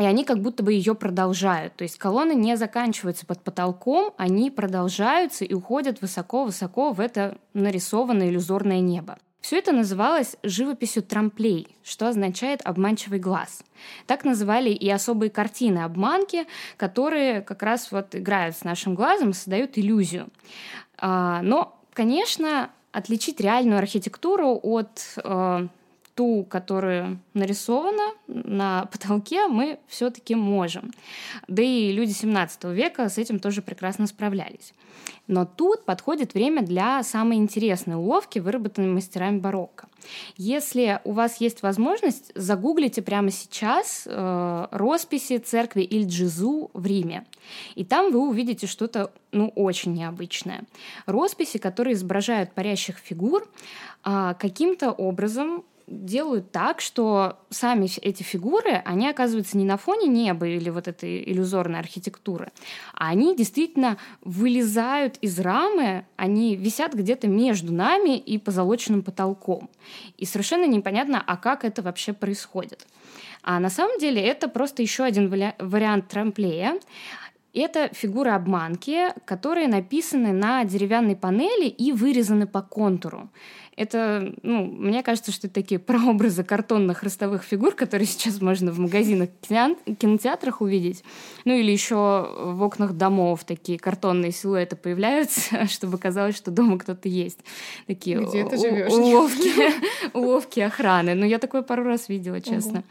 и 0.00 0.04
они 0.04 0.24
как 0.24 0.40
будто 0.40 0.62
бы 0.62 0.72
ее 0.72 0.94
продолжают. 0.94 1.76
То 1.76 1.84
есть 1.84 1.98
колонны 1.98 2.34
не 2.34 2.56
заканчиваются 2.56 3.26
под 3.26 3.42
потолком, 3.42 4.14
они 4.16 4.50
продолжаются 4.50 5.44
и 5.44 5.52
уходят 5.52 6.00
высоко-высоко 6.00 6.92
в 6.92 7.00
это 7.00 7.38
нарисованное 7.52 8.28
иллюзорное 8.28 8.80
небо. 8.80 9.18
Все 9.40 9.58
это 9.58 9.72
называлось 9.72 10.36
живописью 10.42 11.02
трамплей, 11.02 11.68
что 11.82 12.08
означает 12.08 12.60
обманчивый 12.62 13.18
глаз. 13.18 13.62
Так 14.06 14.24
называли 14.24 14.70
и 14.70 14.88
особые 14.90 15.30
картины 15.30 15.78
обманки, 15.78 16.46
которые 16.76 17.40
как 17.40 17.62
раз 17.62 17.90
вот 17.90 18.14
играют 18.14 18.56
с 18.56 18.64
нашим 18.64 18.94
глазом, 18.94 19.32
создают 19.32 19.78
иллюзию. 19.78 20.28
А, 20.98 21.40
но, 21.42 21.78
конечно, 21.94 22.70
отличить 22.92 23.40
реальную 23.40 23.78
архитектуру 23.78 24.58
от 24.62 25.14
э, 25.22 25.68
ту, 26.20 26.44
которая 26.44 27.16
нарисована 27.32 28.12
на 28.26 28.84
потолке, 28.92 29.46
мы 29.46 29.78
все-таки 29.88 30.34
можем. 30.34 30.92
Да 31.48 31.62
и 31.62 31.92
люди 31.92 32.12
17 32.12 32.64
века 32.64 33.08
с 33.08 33.16
этим 33.16 33.38
тоже 33.38 33.62
прекрасно 33.62 34.06
справлялись. 34.06 34.74
Но 35.28 35.46
тут 35.46 35.86
подходит 35.86 36.34
время 36.34 36.60
для 36.60 37.02
самой 37.04 37.38
интересной 37.38 37.94
уловки, 37.94 38.38
выработанной 38.38 38.88
мастерами 38.88 39.38
барокко. 39.38 39.88
Если 40.36 41.00
у 41.04 41.12
вас 41.12 41.40
есть 41.40 41.62
возможность, 41.62 42.32
загуглите 42.34 43.00
прямо 43.00 43.30
сейчас 43.30 44.02
э, 44.06 44.66
росписи 44.72 45.38
церкви 45.38 45.82
Иль-Джизу 45.84 46.70
в 46.74 46.84
Риме. 46.84 47.24
И 47.76 47.84
там 47.84 48.12
вы 48.12 48.28
увидите 48.28 48.66
что-то 48.66 49.10
ну, 49.32 49.48
очень 49.54 49.94
необычное. 49.94 50.64
Росписи, 51.06 51.58
которые 51.58 51.94
изображают 51.94 52.52
парящих 52.52 52.98
фигур, 52.98 53.48
э, 54.04 54.34
каким-то 54.38 54.90
образом 54.90 55.64
делают 55.90 56.52
так, 56.52 56.80
что 56.80 57.40
сами 57.50 57.88
эти 58.00 58.22
фигуры, 58.22 58.80
они 58.84 59.08
оказываются 59.08 59.58
не 59.58 59.64
на 59.64 59.76
фоне 59.76 60.06
неба 60.06 60.46
или 60.46 60.70
вот 60.70 60.86
этой 60.86 61.22
иллюзорной 61.24 61.80
архитектуры, 61.80 62.52
а 62.94 63.08
они 63.08 63.36
действительно 63.36 63.98
вылезают 64.22 65.16
из 65.20 65.38
рамы, 65.40 66.06
они 66.16 66.54
висят 66.54 66.94
где-то 66.94 67.26
между 67.26 67.74
нами 67.74 68.16
и 68.16 68.38
позолоченным 68.38 69.02
потолком. 69.02 69.68
И 70.16 70.24
совершенно 70.24 70.64
непонятно, 70.64 71.22
а 71.26 71.36
как 71.36 71.64
это 71.64 71.82
вообще 71.82 72.12
происходит. 72.12 72.86
А 73.42 73.58
на 73.58 73.68
самом 73.68 73.98
деле 73.98 74.22
это 74.22 74.48
просто 74.48 74.82
еще 74.82 75.02
один 75.02 75.28
вариант 75.28 76.08
трамплея. 76.08 76.78
Это 77.52 77.90
фигуры 77.92 78.30
обманки, 78.30 79.12
которые 79.24 79.66
написаны 79.66 80.30
на 80.32 80.62
деревянной 80.64 81.16
панели 81.16 81.66
и 81.66 81.90
вырезаны 81.90 82.46
по 82.46 82.62
контуру 82.62 83.28
это, 83.80 84.34
ну, 84.42 84.66
мне 84.66 85.02
кажется, 85.02 85.32
что 85.32 85.46
это 85.46 85.54
такие 85.54 85.78
прообразы 85.78 86.44
картонных 86.44 87.02
ростовых 87.02 87.42
фигур, 87.42 87.74
которые 87.74 88.06
сейчас 88.06 88.42
можно 88.42 88.72
в 88.72 88.78
магазинах, 88.78 89.30
кинотеатрах 89.40 90.60
увидеть. 90.60 91.02
Ну 91.46 91.54
или 91.54 91.72
еще 91.72 91.96
в 91.96 92.62
окнах 92.62 92.92
домов 92.92 93.44
такие 93.44 93.78
картонные 93.78 94.32
силуэты 94.32 94.76
появляются, 94.76 95.66
чтобы 95.68 95.96
казалось, 95.96 96.36
что 96.36 96.50
дома 96.50 96.78
кто-то 96.78 97.08
есть. 97.08 97.38
Такие 97.86 98.18
Где 98.18 98.46
ты 98.46 98.58
живешь? 98.58 98.92
уловки, 98.92 99.50
уловки 100.12 100.60
охраны. 100.60 101.14
Но 101.14 101.22
ну, 101.22 101.26
я 101.26 101.38
такое 101.38 101.62
пару 101.62 101.84
раз 101.84 102.10
видела, 102.10 102.42
честно. 102.42 102.84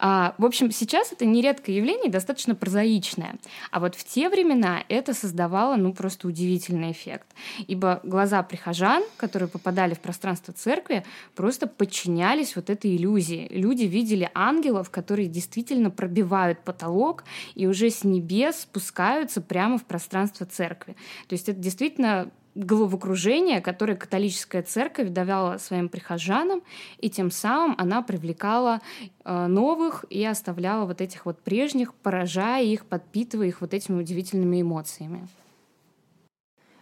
А, 0.00 0.34
в 0.38 0.44
общем, 0.44 0.72
сейчас 0.72 1.12
это 1.12 1.26
нередкое 1.26 1.76
явление, 1.76 2.10
достаточно 2.10 2.56
прозаичное. 2.56 3.36
А 3.70 3.78
вот 3.78 3.94
в 3.94 4.02
те 4.02 4.28
времена 4.28 4.82
это 4.88 5.14
создавало, 5.14 5.76
ну, 5.76 5.92
просто 5.92 6.26
удивительный 6.26 6.90
эффект. 6.90 7.28
Ибо 7.68 8.00
глаза 8.02 8.42
прихожан, 8.42 9.04
которые 9.16 9.48
попадали 9.48 9.94
в 9.94 10.00
пространство 10.00 10.23
пространство 10.24 10.54
церкви 10.54 11.04
просто 11.34 11.66
подчинялись 11.66 12.56
вот 12.56 12.70
этой 12.70 12.96
иллюзии. 12.96 13.46
Люди 13.50 13.84
видели 13.84 14.30
ангелов, 14.34 14.88
которые 14.88 15.28
действительно 15.28 15.90
пробивают 15.90 16.60
потолок 16.60 17.24
и 17.54 17.66
уже 17.66 17.90
с 17.90 18.04
небес 18.04 18.60
спускаются 18.60 19.42
прямо 19.42 19.76
в 19.76 19.84
пространство 19.84 20.46
церкви. 20.46 20.96
То 21.28 21.34
есть 21.34 21.50
это 21.50 21.60
действительно 21.60 22.30
головокружение, 22.54 23.60
которое 23.60 23.96
католическая 23.96 24.62
церковь 24.62 25.10
давала 25.10 25.58
своим 25.58 25.90
прихожанам, 25.90 26.62
и 26.98 27.10
тем 27.10 27.30
самым 27.30 27.74
она 27.76 28.00
привлекала 28.00 28.80
э, 29.24 29.46
новых 29.46 30.06
и 30.08 30.24
оставляла 30.24 30.86
вот 30.86 31.02
этих 31.02 31.26
вот 31.26 31.42
прежних, 31.42 31.92
поражая 31.92 32.64
их, 32.64 32.86
подпитывая 32.86 33.48
их 33.48 33.60
вот 33.60 33.74
этими 33.74 34.00
удивительными 34.00 34.62
эмоциями. 34.62 35.28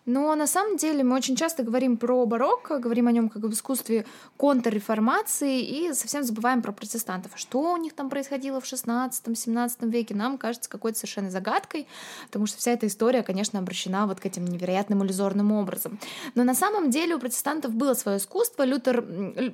Но 0.04 0.34
на 0.34 0.46
самом 0.46 0.76
деле 0.76 1.04
мы 1.04 1.14
очень 1.14 1.36
часто 1.36 1.62
говорим 1.62 1.96
про 1.96 2.26
барокко, 2.26 2.78
говорим 2.78 3.06
о 3.06 3.12
нем 3.12 3.28
как 3.28 3.44
об 3.44 3.52
искусстве 3.52 4.04
контрреформации 4.36 5.60
и 5.60 5.92
совсем 5.92 6.24
забываем 6.24 6.60
про 6.60 6.72
протестантов. 6.72 7.32
Что 7.36 7.72
у 7.72 7.76
них 7.76 7.92
там 7.92 8.10
происходило 8.10 8.60
в 8.60 8.64
16-17 8.64 9.88
веке, 9.88 10.14
нам 10.14 10.38
кажется 10.38 10.68
какой-то 10.68 10.98
совершенно 10.98 11.30
загадкой, 11.30 11.86
потому 12.26 12.46
что 12.46 12.58
вся 12.58 12.72
эта 12.72 12.88
история, 12.88 13.22
конечно, 13.22 13.60
обращена 13.60 14.06
вот 14.08 14.18
к 14.18 14.26
этим 14.26 14.44
невероятным 14.44 15.04
иллюзорным 15.04 15.52
образом. 15.52 16.00
Но 16.34 16.42
на 16.42 16.54
самом 16.54 16.90
деле 16.90 17.14
у 17.14 17.20
протестантов 17.20 17.72
было 17.72 17.94
свое 17.94 18.18
искусство. 18.18 18.64
Лютер, 18.64 19.04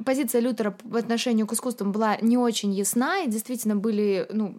позиция 0.04 0.40
Лютера 0.40 0.70
по 0.70 0.98
отношению 0.98 1.46
к 1.46 1.52
искусству 1.52 1.86
была 1.86 2.16
не 2.22 2.38
очень 2.38 2.72
ясна, 2.72 3.20
и 3.20 3.28
действительно 3.28 3.76
были 3.76 4.26
ну, 4.32 4.54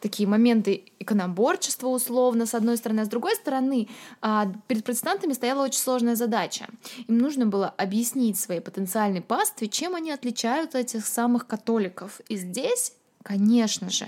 такие 0.00 0.28
моменты 0.28 0.84
иконоборчества 0.98 1.88
условно, 1.88 2.44
с 2.44 2.54
одной 2.54 2.76
стороны, 2.76 3.00
а 3.00 3.04
с 3.06 3.08
другой 3.08 3.34
стороны, 3.36 3.88
а, 4.20 4.52
перед 4.66 4.84
протестантами 4.84 5.13
музыкантами 5.14 5.32
стояла 5.32 5.64
очень 5.64 5.80
сложная 5.80 6.16
задача. 6.16 6.66
Им 7.08 7.18
нужно 7.18 7.46
было 7.46 7.68
объяснить 7.68 8.38
своей 8.38 8.60
потенциальной 8.60 9.20
пастве, 9.20 9.68
чем 9.68 9.94
они 9.94 10.10
отличают 10.10 10.70
от 10.74 10.80
этих 10.80 11.06
самых 11.06 11.46
католиков. 11.46 12.20
И 12.28 12.36
здесь, 12.36 12.92
конечно 13.22 13.90
же, 13.90 14.06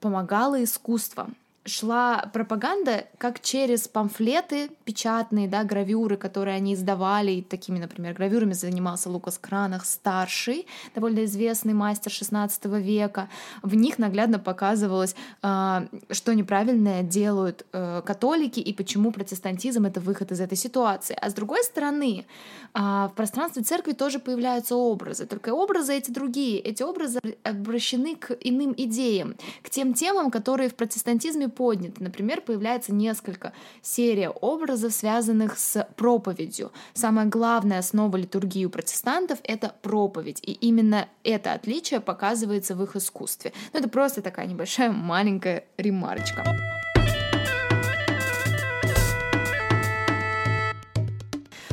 помогало 0.00 0.62
искусство. 0.62 1.28
Шла 1.64 2.30
пропаганда 2.32 3.06
как 3.18 3.40
через 3.40 3.88
памфлеты 3.88 4.70
печатные, 4.84 5.48
да, 5.48 5.64
гравюры, 5.64 6.16
которые 6.16 6.56
они 6.56 6.74
издавали. 6.74 7.32
И 7.32 7.42
такими, 7.42 7.78
например, 7.78 8.14
гравюрами 8.14 8.52
занимался 8.52 9.08
Лукас 9.08 9.38
Кранах 9.38 9.86
старший, 9.86 10.66
довольно 10.94 11.24
известный 11.24 11.72
мастер 11.72 12.12
XVI 12.12 12.80
века. 12.80 13.28
В 13.62 13.74
них 13.74 13.98
наглядно 13.98 14.38
показывалось, 14.38 15.16
а, 15.42 15.86
что 16.10 16.34
неправильное 16.34 17.02
делают 17.02 17.64
э, 17.72 18.02
католики 18.04 18.60
и 18.60 18.72
почему 18.72 19.10
протестантизм— 19.10 19.86
это 19.86 20.00
выход 20.00 20.32
из 20.32 20.40
этой 20.40 20.56
ситуации. 20.56 21.16
А 21.20 21.30
с 21.30 21.34
другой 21.34 21.64
стороны, 21.64 22.26
а, 22.74 23.08
в 23.08 23.14
пространстве 23.14 23.62
церкви 23.62 23.92
тоже 23.92 24.18
появляются 24.18 24.76
образы, 24.76 25.26
только 25.26 25.54
образы 25.54 25.94
эти 25.94 26.10
другие. 26.10 26.58
Эти 26.58 26.82
образы 26.82 27.20
обращены 27.42 28.16
к 28.16 28.36
иным 28.40 28.74
идеям, 28.76 29.36
к 29.62 29.70
тем 29.70 29.94
темам, 29.94 30.30
которые 30.30 30.68
в 30.68 30.74
протестантизме 30.74 31.48
подняты. 31.54 32.02
Например, 32.02 32.40
появляется 32.40 32.92
несколько 32.92 33.52
серий 33.82 34.28
образов, 34.28 34.92
связанных 34.92 35.58
с 35.58 35.86
проповедью. 35.96 36.72
Самая 36.92 37.26
главная 37.26 37.78
основа 37.78 38.16
литургии 38.16 38.64
у 38.64 38.70
протестантов— 38.70 39.38
это 39.44 39.74
проповедь. 39.82 40.40
И 40.42 40.52
именно 40.52 41.08
это 41.22 41.52
отличие 41.52 42.00
показывается 42.00 42.74
в 42.74 42.82
их 42.82 42.96
искусстве. 42.96 43.52
Но 43.72 43.78
ну, 43.78 43.80
это 43.80 43.88
просто 43.88 44.22
такая 44.22 44.46
небольшая 44.46 44.90
маленькая 44.90 45.64
ремарочка. 45.76 46.44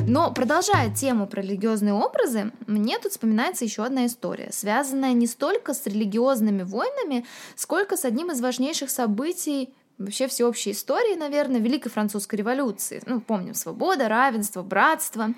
Но 0.06 0.32
продолжая 0.32 0.92
тему 0.94 1.26
про 1.26 1.42
религиозные 1.42 1.94
образы, 1.94 2.52
мне 2.66 2.98
тут 2.98 3.12
вспоминается 3.12 3.64
еще 3.64 3.84
одна 3.84 4.06
история, 4.06 4.50
связанная 4.52 5.12
не 5.12 5.26
столько 5.26 5.74
с 5.74 5.86
религиозными 5.86 6.62
войнами, 6.62 7.24
сколько 7.54 7.96
с 7.96 8.04
одним 8.04 8.30
из 8.30 8.40
важнейших 8.40 8.90
событий 8.90 9.72
вообще 9.98 10.26
всеобщей 10.26 10.72
истории, 10.72 11.14
наверное, 11.16 11.60
Великой 11.60 11.90
Французской 11.90 12.36
революции. 12.36 13.02
Ну, 13.06 13.20
помним, 13.20 13.54
свобода, 13.54 14.08
равенство, 14.08 14.62
братство. 14.62 15.28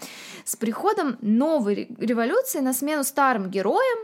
С 0.44 0.56
приходом 0.56 1.18
новой 1.20 1.88
революции 1.98 2.60
на 2.60 2.72
смену 2.72 3.04
старым 3.04 3.50
героям 3.50 3.98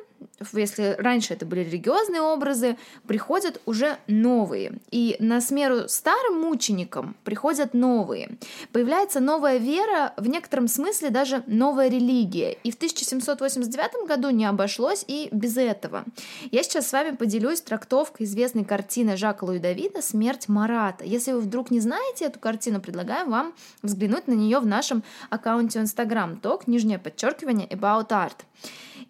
если 0.53 0.97
раньше 0.99 1.35
это 1.35 1.47
были 1.47 1.61
религиозные 1.61 2.23
образы, 2.23 2.77
приходят 3.07 3.61
уже 3.67 3.99
новые. 4.07 4.73
И 4.91 5.17
на 5.19 5.41
смену 5.41 5.89
старым 5.89 6.41
мученикам 6.41 7.17
приходят 7.25 7.75
новые. 7.75 8.39
Появляется 8.73 9.21
новая 9.21 9.59
вера, 9.59 10.15
в 10.17 10.27
некотором 10.29 10.69
смысле 10.69 11.11
даже 11.11 11.43
новая 11.47 11.89
религия. 11.89 12.53
И 12.65 12.71
в 12.71 12.77
1789 12.77 14.07
году 14.09 14.31
не 14.31 14.47
обошлось 14.47 15.05
и 15.07 15.29
без 15.33 15.57
этого. 15.57 16.05
Я 16.51 16.63
сейчас 16.63 16.89
с 16.89 16.93
вами 16.93 17.15
поделюсь 17.15 17.61
трактовкой 17.61 18.27
известной 18.27 18.65
картины 18.65 19.17
Жака 19.17 19.45
Луи 19.45 19.59
Давида 19.59 20.03
«Смерть 20.03 20.49
Марата». 20.49 21.05
Если 21.05 21.33
вы 21.33 21.41
вдруг 21.41 21.71
не 21.71 21.81
знаете 21.81 22.25
эту 22.25 22.39
картину, 22.39 22.81
предлагаем 22.81 23.31
вам 23.31 23.53
взглянуть 23.83 24.27
на 24.27 24.33
нее 24.33 24.59
в 24.59 24.67
нашем 24.67 25.03
аккаунте 25.29 25.81
в 25.81 25.83
Instagram. 25.83 26.39
Ток, 26.39 26.67
нижнее 26.67 26.99
подчеркивание, 26.99 27.67
About 27.69 28.09
Art. 28.09 28.37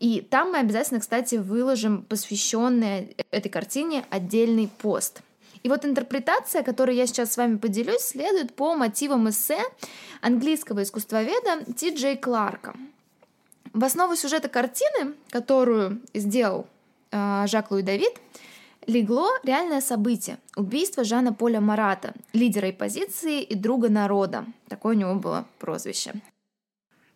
И 0.00 0.22
там 0.22 0.52
мы 0.52 0.58
обязательно, 0.58 0.98
кстати, 0.98 1.19
выложим 1.28 2.02
посвященный 2.02 3.16
этой 3.30 3.48
картине 3.48 4.04
отдельный 4.10 4.68
пост. 4.68 5.22
И 5.62 5.68
вот 5.68 5.84
интерпретация, 5.84 6.62
которой 6.62 6.96
я 6.96 7.06
сейчас 7.06 7.32
с 7.32 7.36
вами 7.36 7.56
поделюсь, 7.56 8.00
следует 8.00 8.54
по 8.54 8.74
мотивам 8.74 9.28
эссе 9.28 9.60
английского 10.22 10.82
искусствоведа 10.82 11.72
Ти 11.76 11.94
Джей 11.94 12.16
Кларка. 12.16 12.74
В 13.72 13.84
основу 13.84 14.16
сюжета 14.16 14.48
картины, 14.48 15.14
которую 15.30 16.00
сделал 16.14 16.66
э, 17.12 17.44
Жак 17.46 17.70
Луи 17.70 17.82
Давид, 17.82 18.12
легло 18.86 19.28
реальное 19.44 19.80
событие– 19.80 20.38
убийство 20.56 21.04
Жана 21.04 21.32
Поля 21.32 21.60
Марата, 21.60 22.14
лидера 22.32 22.68
оппозиции 22.68 23.42
и 23.42 23.54
друга 23.54 23.88
народа. 23.88 24.44
Такое 24.68 24.96
у 24.96 24.98
него 24.98 25.14
было 25.14 25.46
прозвище. 25.58 26.14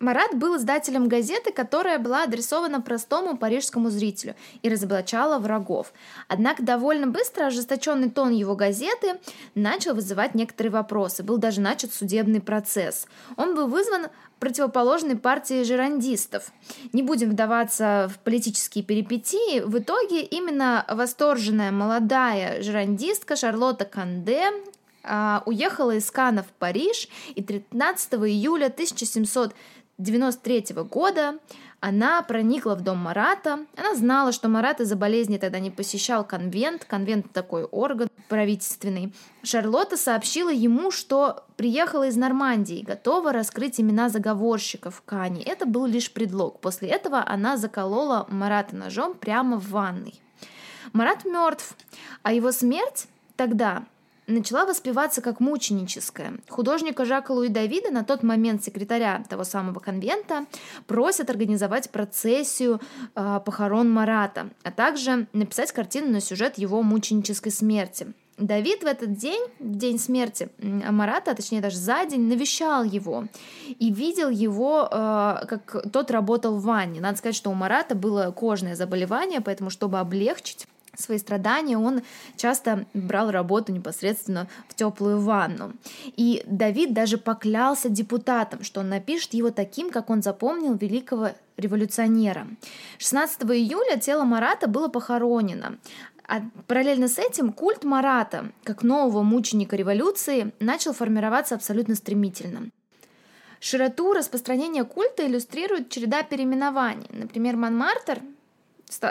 Марат 0.05 0.35
был 0.37 0.55
издателем 0.55 1.07
газеты, 1.07 1.51
которая 1.51 1.97
была 1.97 2.25
адресована 2.25 2.79
простому 2.79 3.37
парижскому 3.37 3.89
зрителю 3.89 4.35
и 4.61 4.69
разоблачала 4.69 5.39
врагов. 5.39 5.93
Однако 6.27 6.61
довольно 6.61 7.07
быстро 7.07 7.47
ожесточенный 7.47 8.11
тон 8.11 8.29
его 8.29 8.55
газеты 8.55 9.19
начал 9.55 9.95
вызывать 9.95 10.35
некоторые 10.35 10.71
вопросы. 10.71 11.23
Был 11.23 11.37
даже 11.37 11.59
начат 11.59 11.91
судебный 11.91 12.39
процесс. 12.39 13.07
Он 13.35 13.55
был 13.55 13.65
вызван 13.67 14.09
противоположной 14.37 15.15
партии 15.15 15.63
жерандистов. 15.63 16.51
Не 16.93 17.01
будем 17.01 17.31
вдаваться 17.31 18.11
в 18.13 18.19
политические 18.19 18.83
перипетии. 18.83 19.61
В 19.61 19.79
итоге 19.79 20.21
именно 20.21 20.85
восторженная 20.87 21.71
молодая 21.71 22.61
жерандистка 22.61 23.35
Шарлотта 23.35 23.85
Канде 23.85 24.51
а, 25.07 25.43
уехала 25.45 25.95
из 25.95 26.09
Кана 26.09 26.43
в 26.43 26.47
Париж 26.59 27.07
и 27.35 27.43
13 27.43 28.13
июля 28.13 28.65
1700 28.65 29.53
93 29.97 30.75
года 30.89 31.39
она 31.79 32.21
проникла 32.23 32.75
в 32.75 32.81
дом 32.81 32.97
Марата. 32.97 33.59
Она 33.77 33.95
знала, 33.95 34.31
что 34.31 34.49
Марат 34.49 34.81
из-за 34.81 34.95
болезни 34.95 35.37
тогда 35.37 35.59
не 35.59 35.71
посещал 35.71 36.25
конвент. 36.25 36.83
Конвент 36.83 37.31
такой 37.31 37.63
орган 37.63 38.09
правительственный. 38.27 39.13
Шарлотта 39.43 39.95
сообщила 39.95 40.51
ему, 40.51 40.91
что 40.91 41.45
приехала 41.55 42.07
из 42.07 42.17
Нормандии, 42.17 42.83
готова 42.85 43.31
раскрыть 43.31 43.79
имена 43.79 44.09
заговорщиков 44.09 44.95
в 44.95 45.01
Кане. 45.03 45.43
Это 45.43 45.65
был 45.65 45.85
лишь 45.85 46.11
предлог. 46.11 46.59
После 46.59 46.89
этого 46.89 47.23
она 47.25 47.55
заколола 47.55 48.25
Марата 48.29 48.75
ножом 48.75 49.13
прямо 49.13 49.57
в 49.57 49.69
ванной. 49.69 50.19
Марат 50.91 51.23
мертв, 51.23 51.75
а 52.23 52.33
его 52.33 52.51
смерть 52.51 53.07
тогда 53.35 53.85
начала 54.27 54.65
воспеваться 54.65 55.21
как 55.21 55.39
мученическая. 55.39 56.33
Художника 56.49 57.05
Жака 57.05 57.31
Луи 57.31 57.49
Давида, 57.49 57.91
на 57.91 58.03
тот 58.03 58.23
момент 58.23 58.63
секретаря 58.63 59.23
того 59.29 59.43
самого 59.43 59.79
конвента, 59.79 60.45
просят 60.87 61.29
организовать 61.29 61.89
процессию 61.89 62.79
э, 63.15 63.39
похорон 63.45 63.91
Марата, 63.91 64.49
а 64.63 64.71
также 64.71 65.27
написать 65.33 65.71
картину 65.71 66.11
на 66.11 66.21
сюжет 66.21 66.57
его 66.57 66.81
мученической 66.81 67.51
смерти. 67.51 68.13
Давид 68.37 68.83
в 68.83 68.85
этот 68.85 69.13
день, 69.13 69.41
день 69.59 69.97
смерти 69.97 70.49
Марата, 70.59 71.31
а 71.31 71.35
точнее 71.35 71.61
даже 71.61 71.77
за 71.77 72.05
день, 72.05 72.27
навещал 72.27 72.83
его 72.83 73.27
и 73.79 73.91
видел 73.93 74.29
его, 74.29 74.89
э, 74.91 75.45
как 75.47 75.89
тот 75.91 76.11
работал 76.11 76.57
в 76.57 76.63
ванне. 76.63 76.99
Надо 76.99 77.17
сказать, 77.17 77.35
что 77.35 77.49
у 77.49 77.53
Марата 77.53 77.95
было 77.95 78.31
кожное 78.31 78.75
заболевание, 78.75 79.39
поэтому, 79.39 79.69
чтобы 79.69 79.99
облегчить 79.99 80.67
свои 80.97 81.17
страдания, 81.17 81.77
он 81.77 82.01
часто 82.37 82.85
брал 82.93 83.31
работу 83.31 83.71
непосредственно 83.71 84.47
в 84.67 84.75
теплую 84.75 85.19
ванну. 85.19 85.73
И 86.15 86.43
Давид 86.45 86.93
даже 86.93 87.17
поклялся 87.17 87.89
депутатам, 87.89 88.63
что 88.63 88.81
он 88.81 88.89
напишет 88.89 89.33
его 89.33 89.51
таким, 89.51 89.91
как 89.91 90.09
он 90.09 90.21
запомнил 90.21 90.75
великого 90.75 91.29
революционера. 91.57 92.47
16 92.97 93.43
июля 93.43 93.97
тело 93.97 94.23
Марата 94.23 94.67
было 94.67 94.87
похоронено. 94.87 95.77
А 96.27 96.41
параллельно 96.67 97.07
с 97.07 97.19
этим 97.19 97.53
культ 97.53 97.83
Марата, 97.83 98.51
как 98.63 98.83
нового 98.83 99.21
мученика 99.21 99.75
революции, 99.75 100.53
начал 100.59 100.93
формироваться 100.93 101.55
абсолютно 101.55 101.95
стремительно. 101.95 102.69
Широту 103.59 104.13
распространения 104.13 104.83
культа 104.83 105.25
иллюстрирует 105.25 105.89
череда 105.89 106.23
переименований. 106.23 107.07
Например, 107.09 107.55
Монмартр 107.55 108.21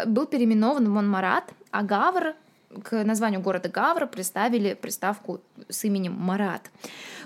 был 0.06 0.26
переименован 0.26 0.86
в 0.86 0.90
Монмарат, 0.90 1.52
а 1.70 1.82
Гавр 1.82 2.34
к 2.82 3.04
названию 3.04 3.40
города 3.40 3.68
Гавра 3.68 4.06
приставили 4.06 4.74
приставку 4.74 5.40
с 5.68 5.84
именем 5.84 6.12
Марат. 6.12 6.70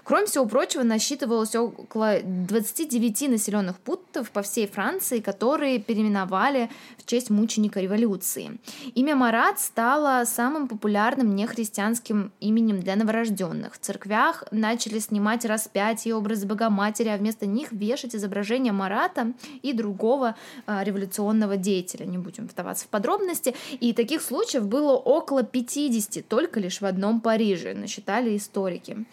Кроме 0.05 0.27
всего 0.27 0.47
прочего, 0.47 0.83
насчитывалось 0.85 1.55
около 1.55 2.21
29 2.23 3.29
населенных 3.29 3.79
пунктов 3.79 4.31
по 4.31 4.41
всей 4.41 4.67
Франции, 4.67 5.21
которые 5.21 5.79
переименовали 5.79 6.71
в 6.97 7.05
честь 7.05 7.29
мученика 7.29 7.79
революции. 7.81 8.59
Имя 8.95 9.17
Марат 9.17 9.61
стало 9.61 10.25
самым 10.25 10.67
популярным 10.67 11.37
нехристианским 11.37 12.33
именем 12.41 12.81
для 12.81 12.97
новорожденных. 12.97 13.75
В 13.75 13.79
церквях 13.79 14.45
начали 14.51 14.99
снимать 14.99 15.45
распятие 15.45 16.15
образы 16.15 16.47
Богоматери, 16.47 17.09
а 17.09 17.17
вместо 17.19 17.45
них 17.45 17.71
вешать 17.73 18.17
изображение 18.17 18.73
Марата 18.73 19.33
и 19.61 19.75
другого 19.75 20.37
а, 20.67 20.83
революционного 20.85 21.59
деятеля. 21.59 22.07
Не 22.07 22.17
будем 22.17 22.47
вдаваться 22.47 22.87
в 22.87 22.89
подробности. 22.89 23.55
И 23.81 23.93
таких 23.93 24.23
случаев 24.23 24.67
было 24.67 24.93
около 24.93 25.38
50, 25.42 26.27
только 26.29 26.61
лишь 26.61 26.81
в 26.81 26.85
одном 26.85 27.20
Париже, 27.20 27.74
насчитали 27.74 28.37
историки. 28.37 29.07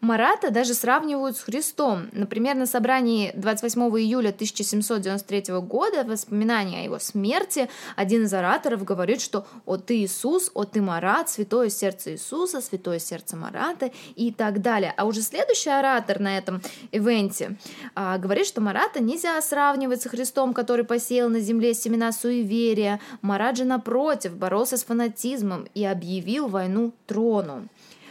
Марата 0.00 0.50
даже 0.50 0.72
сравнивают 0.72 1.36
с 1.36 1.42
Христом. 1.42 2.08
Например, 2.12 2.56
на 2.56 2.64
собрании 2.64 3.32
28 3.34 3.80
июля 3.98 4.30
1793 4.30 5.60
года, 5.60 6.04
воспоминания 6.04 6.80
о 6.80 6.84
его 6.84 6.98
смерти, 6.98 7.68
один 7.96 8.24
из 8.24 8.32
ораторов 8.32 8.82
говорит, 8.82 9.20
что 9.20 9.46
«О 9.66 9.76
ты 9.76 9.98
Иисус, 9.98 10.50
о 10.54 10.64
ты 10.64 10.80
Марат, 10.80 11.28
святое 11.28 11.68
сердце 11.68 12.12
Иисуса, 12.12 12.62
святое 12.62 12.98
сердце 12.98 13.36
Марата» 13.36 13.90
и 14.16 14.32
так 14.32 14.62
далее. 14.62 14.94
А 14.96 15.04
уже 15.04 15.20
следующий 15.20 15.70
оратор 15.70 16.18
на 16.18 16.38
этом 16.38 16.62
ивенте 16.92 17.56
а, 17.94 18.16
говорит, 18.16 18.46
что 18.46 18.62
Марата 18.62 19.02
нельзя 19.02 19.40
сравнивать 19.42 20.00
с 20.00 20.08
Христом, 20.08 20.54
который 20.54 20.86
посеял 20.86 21.28
на 21.28 21.40
земле 21.40 21.74
семена 21.74 22.12
суеверия. 22.12 23.00
Марат 23.20 23.58
же, 23.58 23.64
напротив, 23.64 24.34
боролся 24.34 24.78
с 24.78 24.84
фанатизмом 24.84 25.66
и 25.74 25.84
объявил 25.84 26.48
войну 26.48 26.94
трону. 27.06 27.68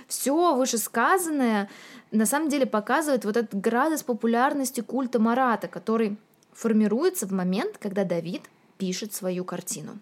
Все 0.09 0.55
вышесказанное 0.55 1.69
на 2.11 2.25
самом 2.25 2.49
деле 2.49 2.65
показывает 2.65 3.25
вот 3.25 3.37
этот 3.37 3.53
градус 3.53 4.01
популярности 4.01 4.81
культа 4.81 5.19
Марата, 5.19 5.67
который 5.67 6.17
формируется 6.51 7.27
в 7.27 7.31
момент, 7.31 7.77
когда 7.77 8.03
Давид 8.03 8.41
пишет 8.79 9.13
свою 9.13 9.45
картину. 9.45 9.99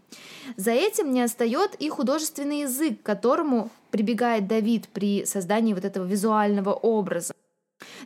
За 0.55 0.71
этим 0.71 1.11
не 1.11 1.21
остает 1.21 1.75
и 1.75 1.89
художественный 1.89 2.61
язык, 2.61 3.01
к 3.01 3.05
которому 3.05 3.69
прибегает 3.91 4.47
Давид 4.47 4.87
при 4.87 5.25
создании 5.25 5.73
вот 5.73 5.83
этого 5.83 6.05
визуального 6.05 6.71
образа. 6.71 7.33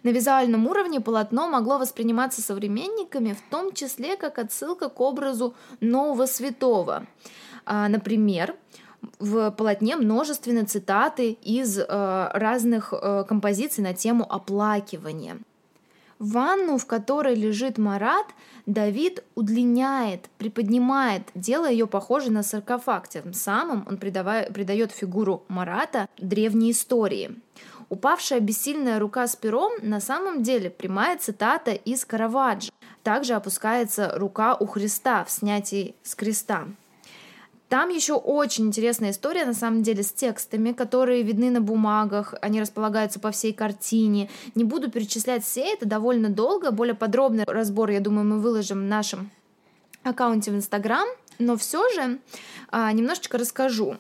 На 0.02 0.10
визуальном 0.10 0.66
уровне 0.66 1.02
полотно 1.02 1.48
могло 1.48 1.78
восприниматься 1.78 2.42
современниками 2.42 3.34
в 3.34 3.52
том 3.52 3.74
числе 3.74 4.18
как 4.18 4.40
отсылка 4.40 4.90
к 4.90 5.00
образу 5.00 5.54
нового 5.82 6.26
святого. 6.26 7.06
А, 7.66 7.88
например, 7.88 8.56
в 9.20 9.52
полотне 9.52 9.96
множественные 9.96 10.66
цитаты 10.66 11.32
из 11.32 11.78
э, 11.78 11.86
разных 12.34 12.94
э, 12.94 13.24
композиций 13.28 13.84
на 13.84 13.94
тему 13.94 14.26
оплакивания. 14.30 15.38
Ванну, 16.20 16.78
в 16.78 16.86
которой 16.86 17.34
лежит 17.34 17.80
Марат, 17.80 18.28
Давид 18.68 19.24
удлиняет, 19.34 20.30
приподнимает, 20.38 21.24
делая 21.34 21.72
ее 21.72 21.88
похожей 21.88 22.30
на 22.30 22.44
саркофаг. 22.44 23.08
Тем 23.08 23.34
самым 23.34 23.86
он 23.90 23.98
придает 23.98 24.92
фигуру 24.92 25.44
Марата 25.48 26.08
древней 26.20 26.72
истории. 26.72 27.36
Упавшая 27.90 28.40
бессильная 28.40 29.00
рука 29.00 29.28
с 29.28 29.36
пером 29.36 29.74
на 29.82 30.00
самом 30.00 30.44
деле 30.44 30.70
прямая 30.70 31.18
цитата 31.18 31.72
из 31.72 32.06
Караваджо. 32.06 32.72
Также 33.02 33.34
опускается 33.34 34.14
рука 34.16 34.56
у 34.56 34.68
Христа 34.68 35.26
в 35.26 35.32
снятии 35.32 35.96
с 36.04 36.14
креста. 36.14 36.68
Там 37.72 37.88
еще 37.88 38.16
очень 38.16 38.68
интересная 38.68 39.12
история, 39.12 39.46
на 39.46 39.54
самом 39.54 39.82
деле, 39.82 40.04
с 40.04 40.12
текстами, 40.12 40.74
которые 40.74 41.24
видны 41.24 41.50
на 41.50 41.62
бумагах, 41.62 42.34
они 42.42 42.60
располагаются 42.60 43.18
по 43.18 43.32
всей 43.32 43.54
картине. 43.54 44.30
Не 44.56 44.66
буду 44.66 44.92
перечислять 44.92 45.46
все, 45.46 45.62
это 45.72 45.86
довольно 45.86 46.28
долго, 46.28 46.72
более 46.72 46.96
подробный 46.96 47.46
разбор, 47.48 47.92
я 47.92 48.02
думаю, 48.02 48.28
мы 48.28 48.40
выложим 48.42 48.80
в 48.80 48.90
нашем 48.90 49.32
аккаунте 50.04 50.52
в 50.52 50.56
Инстаграм, 50.56 51.08
но 51.40 51.56
все 51.56 51.90
же 51.94 52.20
а, 52.72 52.92
немножечко 52.92 53.38
расскажу. 53.38 53.96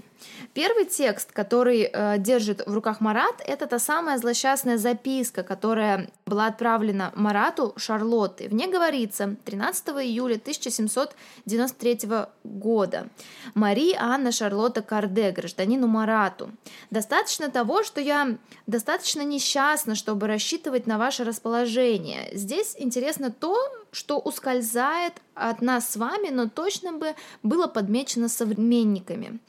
Первый 0.53 0.83
текст, 0.85 1.31
который 1.31 1.83
э, 1.83 2.17
держит 2.17 2.67
в 2.67 2.73
руках 2.73 2.99
Марат, 2.99 3.41
это 3.45 3.67
та 3.67 3.79
самая 3.79 4.17
злосчастная 4.17 4.77
записка, 4.77 5.43
которая 5.43 6.09
была 6.25 6.47
отправлена 6.47 7.13
Марату 7.15 7.73
Шарлотты. 7.77 8.49
В 8.49 8.53
ней 8.53 8.67
говорится 8.67 9.37
13 9.45 9.87
июля 10.03 10.35
1793 10.35 11.99
года. 12.43 13.07
Мари 13.53 13.95
Анна 13.97 14.33
Шарлотта 14.33 14.81
Карде, 14.81 15.31
гражданину 15.31 15.87
Марату. 15.87 16.51
Достаточно 16.89 17.49
того, 17.49 17.83
что 17.83 18.01
я 18.01 18.37
достаточно 18.67 19.21
несчастна, 19.21 19.95
чтобы 19.95 20.27
рассчитывать 20.27 20.85
на 20.85 20.97
ваше 20.97 21.23
расположение. 21.23 22.29
Здесь 22.33 22.75
интересно 22.77 23.31
то, 23.31 23.57
что 23.93 24.19
ускользает 24.19 25.13
от 25.33 25.61
нас 25.61 25.89
с 25.89 25.95
вами, 25.95 26.27
но 26.29 26.49
точно 26.49 26.91
бы 26.91 27.15
было 27.41 27.67
подмечено 27.67 28.27
современниками. 28.27 29.39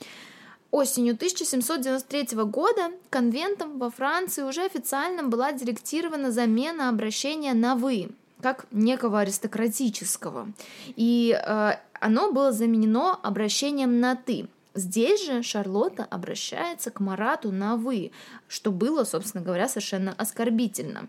Осенью 0.73 1.13
1793 1.13 2.45
года 2.45 2.93
конвентом 3.11 3.79
во 3.79 3.91
Франции 3.91 4.43
уже 4.43 4.65
официально 4.65 5.23
была 5.23 5.53
директирована 5.53 6.33
замена 6.33 6.89
обращения 6.89 7.53
на 7.53 7.77
«вы», 7.77 8.09
как 8.41 8.65
некого 8.71 9.21
аристократического. 9.21 10.51
И 10.97 11.39
э, 11.39 11.73
оно 12.01 12.33
было 12.33 12.53
заменено 12.53 13.15
обращением 13.23 14.01
на 14.01 14.17
«ты». 14.17 14.49
Здесь 14.75 15.27
же 15.27 15.43
Шарлотта 15.43 16.05
обращается 16.05 16.91
к 16.91 17.01
Марату 17.01 17.53
на 17.53 17.77
«вы», 17.77 18.11
что 18.49 18.73
было, 18.73 19.05
собственно 19.05 19.45
говоря, 19.45 19.69
совершенно 19.69 20.15
оскорбительно. 20.17 21.07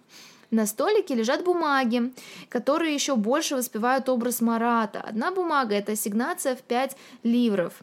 На 0.54 0.68
столике 0.68 1.16
лежат 1.16 1.44
бумаги, 1.44 2.14
которые 2.48 2.94
еще 2.94 3.16
больше 3.16 3.56
воспевают 3.56 4.08
образ 4.08 4.40
Марата. 4.40 5.02
Одна 5.02 5.32
бумага– 5.32 5.74
это 5.80 5.94
ассигнация 5.94 6.56
в 6.56 6.62
5 6.62 6.96
ливров. 7.24 7.74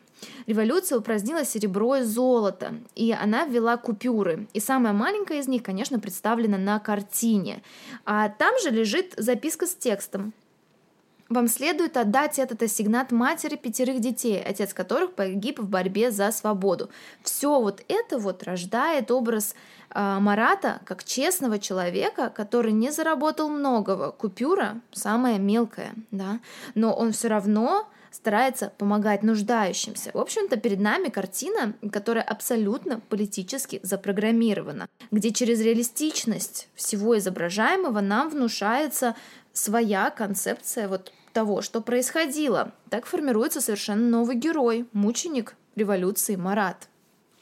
Революция 0.46 0.98
упразднила 0.98 1.44
серебро 1.44 1.96
и 1.96 2.02
золото, 2.02 2.74
и 2.94 3.10
она 3.10 3.44
ввела 3.44 3.76
купюры. 3.76 4.46
И 4.52 4.60
самая 4.60 4.92
маленькая 4.92 5.40
из 5.40 5.48
них, 5.48 5.64
конечно, 5.64 5.98
представлена 5.98 6.58
на 6.58 6.78
картине. 6.78 7.64
А 8.04 8.28
там 8.28 8.54
же 8.62 8.70
лежит 8.70 9.14
записка 9.16 9.66
с 9.66 9.74
текстом. 9.74 10.32
Вам 11.30 11.46
следует 11.46 11.96
отдать 11.96 12.40
этот 12.40 12.60
ассигнат 12.60 13.12
матери 13.12 13.54
пятерых 13.54 14.00
детей, 14.00 14.42
отец 14.42 14.74
которых 14.74 15.14
погиб 15.14 15.60
в 15.60 15.68
борьбе 15.68 16.10
за 16.10 16.32
свободу. 16.32 16.90
Все 17.22 17.60
вот 17.60 17.84
это 17.86 18.18
вот 18.18 18.42
рождает 18.42 19.12
образ 19.12 19.54
а, 19.90 20.18
Марата 20.18 20.80
как 20.84 21.04
честного 21.04 21.60
человека, 21.60 22.32
который 22.34 22.72
не 22.72 22.90
заработал 22.90 23.48
многого. 23.48 24.10
Купюра 24.10 24.80
самая 24.90 25.38
мелкая, 25.38 25.92
да, 26.10 26.40
но 26.74 26.92
он 26.92 27.12
все 27.12 27.28
равно 27.28 27.86
старается 28.10 28.72
помогать 28.76 29.22
нуждающимся. 29.22 30.10
В 30.12 30.18
общем-то, 30.18 30.56
перед 30.56 30.80
нами 30.80 31.10
картина, 31.10 31.74
которая 31.92 32.24
абсолютно 32.24 32.98
политически 33.08 33.78
запрограммирована, 33.84 34.88
где 35.12 35.30
через 35.30 35.60
реалистичность 35.60 36.68
всего 36.74 37.16
изображаемого 37.16 38.00
нам 38.00 38.30
внушается 38.30 39.14
своя 39.52 40.10
концепция 40.10 40.88
вот 40.88 41.12
того, 41.32 41.62
что 41.62 41.80
происходило. 41.80 42.72
Так 42.88 43.06
формируется 43.06 43.60
совершенно 43.60 44.08
новый 44.08 44.36
герой, 44.36 44.86
мученик 44.92 45.56
революции 45.76 46.36
Марат. 46.36 46.88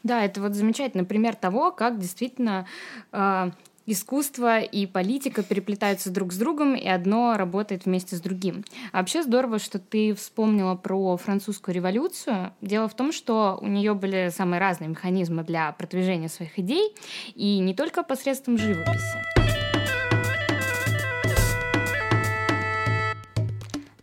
Да, 0.03 0.25
это 0.25 0.41
вот 0.41 0.55
замечательный 0.55 1.05
пример 1.05 1.35
того, 1.35 1.73
как 1.73 1.99
действительно 1.99 2.67
э, 3.13 3.51
искусство 3.87 4.61
и 4.61 4.87
политика 4.87 5.43
переплетаются 5.43 6.11
друг 6.11 6.33
с 6.33 6.37
другом, 6.37 6.75
и 6.75 6.87
одно 6.87 7.37
работает 7.37 7.87
вместе 7.87 8.17
с 8.17 8.21
другим. 8.21 8.65
А 8.93 8.99
вообще 8.99 9.23
здорово, 9.23 9.59
что 9.59 9.79
ты 9.79 10.15
вспомнила 10.15 10.75
про 10.77 11.17
французскую 11.17 11.75
революцию. 11.75 12.53
Дело 12.61 12.89
в 12.89 12.95
том, 12.95 13.13
что 13.13 13.59
у 13.61 13.67
нее 13.67 13.95
были 13.95 14.31
самые 14.35 14.61
разные 14.61 14.89
механизмы 14.89 15.43
для 15.43 15.73
продвижения 15.73 16.29
своих 16.29 16.59
идей, 16.59 16.95
и 17.35 17.59
не 17.59 17.75
только 17.75 18.03
посредством 18.03 18.59
живописи. 18.59 19.38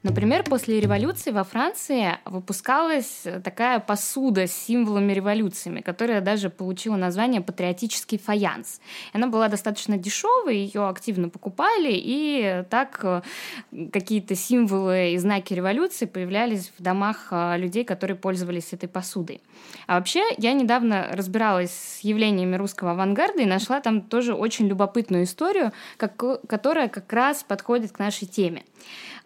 Например, 0.06 0.44
после 0.44 0.80
революции 0.80 1.32
во 1.32 1.44
Франции 1.44 2.20
выпускалась 2.26 3.24
такая 3.44 3.80
посуда 3.80 4.46
с 4.46 4.52
символами 4.52 5.12
революциями, 5.14 5.82
которая 5.82 6.22
даже 6.22 6.52
получила 6.52 6.96
название 6.96 7.42
«патриотический 7.42 8.20
фаянс». 8.20 8.82
Она 9.14 9.26
была 9.26 9.48
достаточно 9.48 9.98
дешевой, 9.98 10.58
ее 10.58 10.88
активно 10.88 11.30
покупали, 11.30 11.90
и 11.92 12.64
так 12.70 13.00
э, 13.02 13.22
какие-то 13.92 14.36
символы 14.36 15.14
и 15.14 15.18
знаки 15.18 15.56
революции 15.56 16.06
появлялись 16.06 16.72
в 16.78 16.84
домах 16.84 17.30
э, 17.32 17.58
людей, 17.58 17.84
которые 17.84 18.16
пользовались 18.16 18.74
этой 18.74 18.88
посудой. 18.88 19.42
А 19.88 19.96
вообще, 19.96 20.22
я 20.38 20.54
недавно 20.54 21.08
разбиралась 21.14 21.72
с 21.72 22.02
явлениями 22.02 22.58
русского 22.58 22.92
авангарда 22.92 23.42
и 23.42 23.48
нашла 23.48 23.82
там 23.82 24.02
тоже 24.02 24.36
очень 24.36 24.68
любопытную 24.68 25.24
историю, 25.24 25.72
как, 25.98 26.16
которая 26.48 26.90
как 26.90 27.12
раз 27.12 27.44
подходит 27.44 27.92
к 27.92 27.98
нашей 27.98 28.28
теме. 28.28 28.62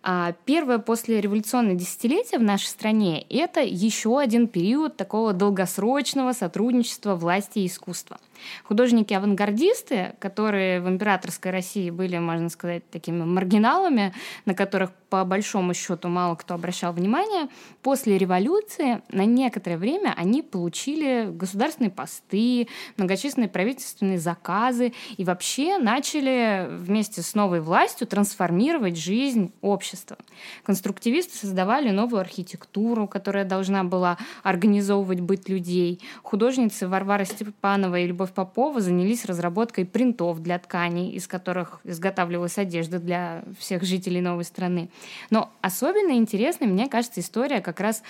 А 0.02 0.34
первое 0.46 0.80
послереволюционное 0.80 1.76
десятилетие 1.76 2.40
в 2.40 2.44
нашей 2.44 2.68
стране– 2.68 3.26
это 3.30 3.62
еще 3.62 4.20
один 4.20 4.48
период 4.48 4.96
такого 4.96 5.34
долгосрочного 5.34 6.34
сотрудничества 6.34 7.16
власти 7.16 7.60
и 7.60 7.68
искусства. 7.68 8.20
Художники-авангардисты, 8.64 10.16
которые 10.20 10.82
в 10.82 10.90
императорской 10.90 11.52
России 11.52 11.90
были, 11.90 12.18
можно 12.18 12.50
сказать, 12.50 12.90
такими 12.90 13.24
маргиналами, 13.24 14.14
на 14.46 14.54
которых 14.54 14.92
по 15.10 15.26
большому 15.26 15.74
счету 15.74 16.08
мало 16.08 16.36
кто 16.36 16.54
обращал 16.54 16.94
внимание, 16.94 17.50
после 17.82 18.18
революции 18.18 19.02
на 19.10 19.26
некоторое 19.26 19.78
время 19.78 20.14
они 20.16 20.42
получили 20.42 21.30
государственные 21.32 21.90
посты, 21.92 22.68
многочисленные 22.98 23.50
правительственные 23.50 24.20
заказы 24.20 24.94
и 25.18 25.24
вообще 25.24 25.78
начали 25.78 26.68
вместе 26.70 27.22
с 27.22 27.34
новой 27.34 27.62
властью 27.62 28.08
трансформировать 28.08 28.98
жизнь 28.98 29.52
общества. 29.62 30.18
Конструктивисты 30.64 31.38
создавали 31.38 31.90
новую 31.90 32.22
архитектуру, 32.22 33.08
которая 33.08 33.46
должна 33.46 33.84
была 33.84 34.18
организовывать 34.44 35.22
быт 35.22 35.50
людей. 35.50 36.00
Художницы 36.24 36.88
Варвара 36.88 37.26
Степанова 37.26 38.00
и 38.00 38.08
Любовь 38.08 38.29
Яков 38.30 38.34
Попова 38.34 38.82
занялись 38.82 39.26
разработкой 39.26 39.86
принтов 39.86 40.40
для 40.42 40.60
тканей, 40.60 41.12
из 41.12 41.28
которых 41.28 41.80
изготавливалась 41.84 42.58
одежда 42.58 43.00
для 43.00 43.44
всех 43.58 43.84
жителей 43.84 44.22
новой 44.22 44.44
страны. 44.44 44.90
Но 45.30 45.50
особенно 45.62 46.14
интересной, 46.14 46.68
мне 46.68 46.88
кажется, 46.88 47.20
история 47.20 47.62
как 47.62 47.80
раз 47.80 48.04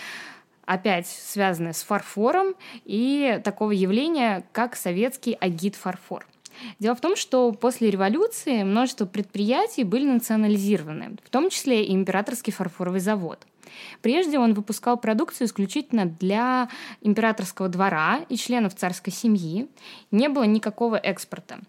опять 0.66 1.08
связанная 1.08 1.74
с 1.74 1.84
фарфором 1.84 2.54
и 2.86 3.40
такого 3.44 3.72
явления, 3.72 4.44
как 4.52 4.76
советский 4.76 5.36
агит-фарфор. 5.40 6.26
Дело 6.80 6.96
в 6.96 7.02
том, 7.02 7.16
что 7.16 7.52
после 7.54 7.90
революции 7.90 8.64
множество 8.64 9.06
предприятий 9.06 9.84
были 9.84 10.06
национализированы, 10.06 11.16
в 11.24 11.30
том 11.30 11.50
числе 11.50 11.86
и 11.86 11.94
императорский 11.94 12.52
фарфоровый 12.52 13.00
завод. 13.00 13.40
Прежде 14.02 14.40
он 14.40 14.54
выпускал 14.54 14.98
продукцию 14.98 15.48
исключительно 15.48 16.06
для 16.06 16.70
императорского 17.02 17.70
двора 17.70 18.22
и 18.30 18.38
членов 18.38 18.76
царской 18.76 19.14
семьи. 19.14 19.68
Не 20.12 20.30
было 20.30 20.44
никакого 20.44 20.96
экспорта. 20.96 21.60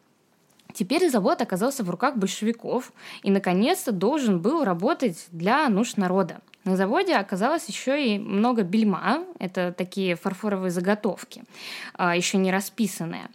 Теперь 0.72 1.08
завод 1.10 1.40
оказался 1.42 1.82
в 1.84 1.90
руках 1.90 2.16
большевиков 2.16 2.92
и, 3.22 3.30
наконец-то, 3.30 3.92
должен 3.92 4.40
был 4.40 4.64
работать 4.64 5.26
для 5.32 5.68
нужд 5.68 5.96
народа. 5.96 6.40
На 6.64 6.76
заводе 6.76 7.14
оказалось 7.14 7.66
еще 7.66 8.14
и 8.14 8.18
много 8.18 8.62
бельма, 8.62 9.24
это 9.38 9.72
такие 9.76 10.14
фарфоровые 10.14 10.70
заготовки, 10.70 11.42
а, 11.94 12.14
еще 12.14 12.36
не 12.36 12.52
расписанные. 12.52 13.28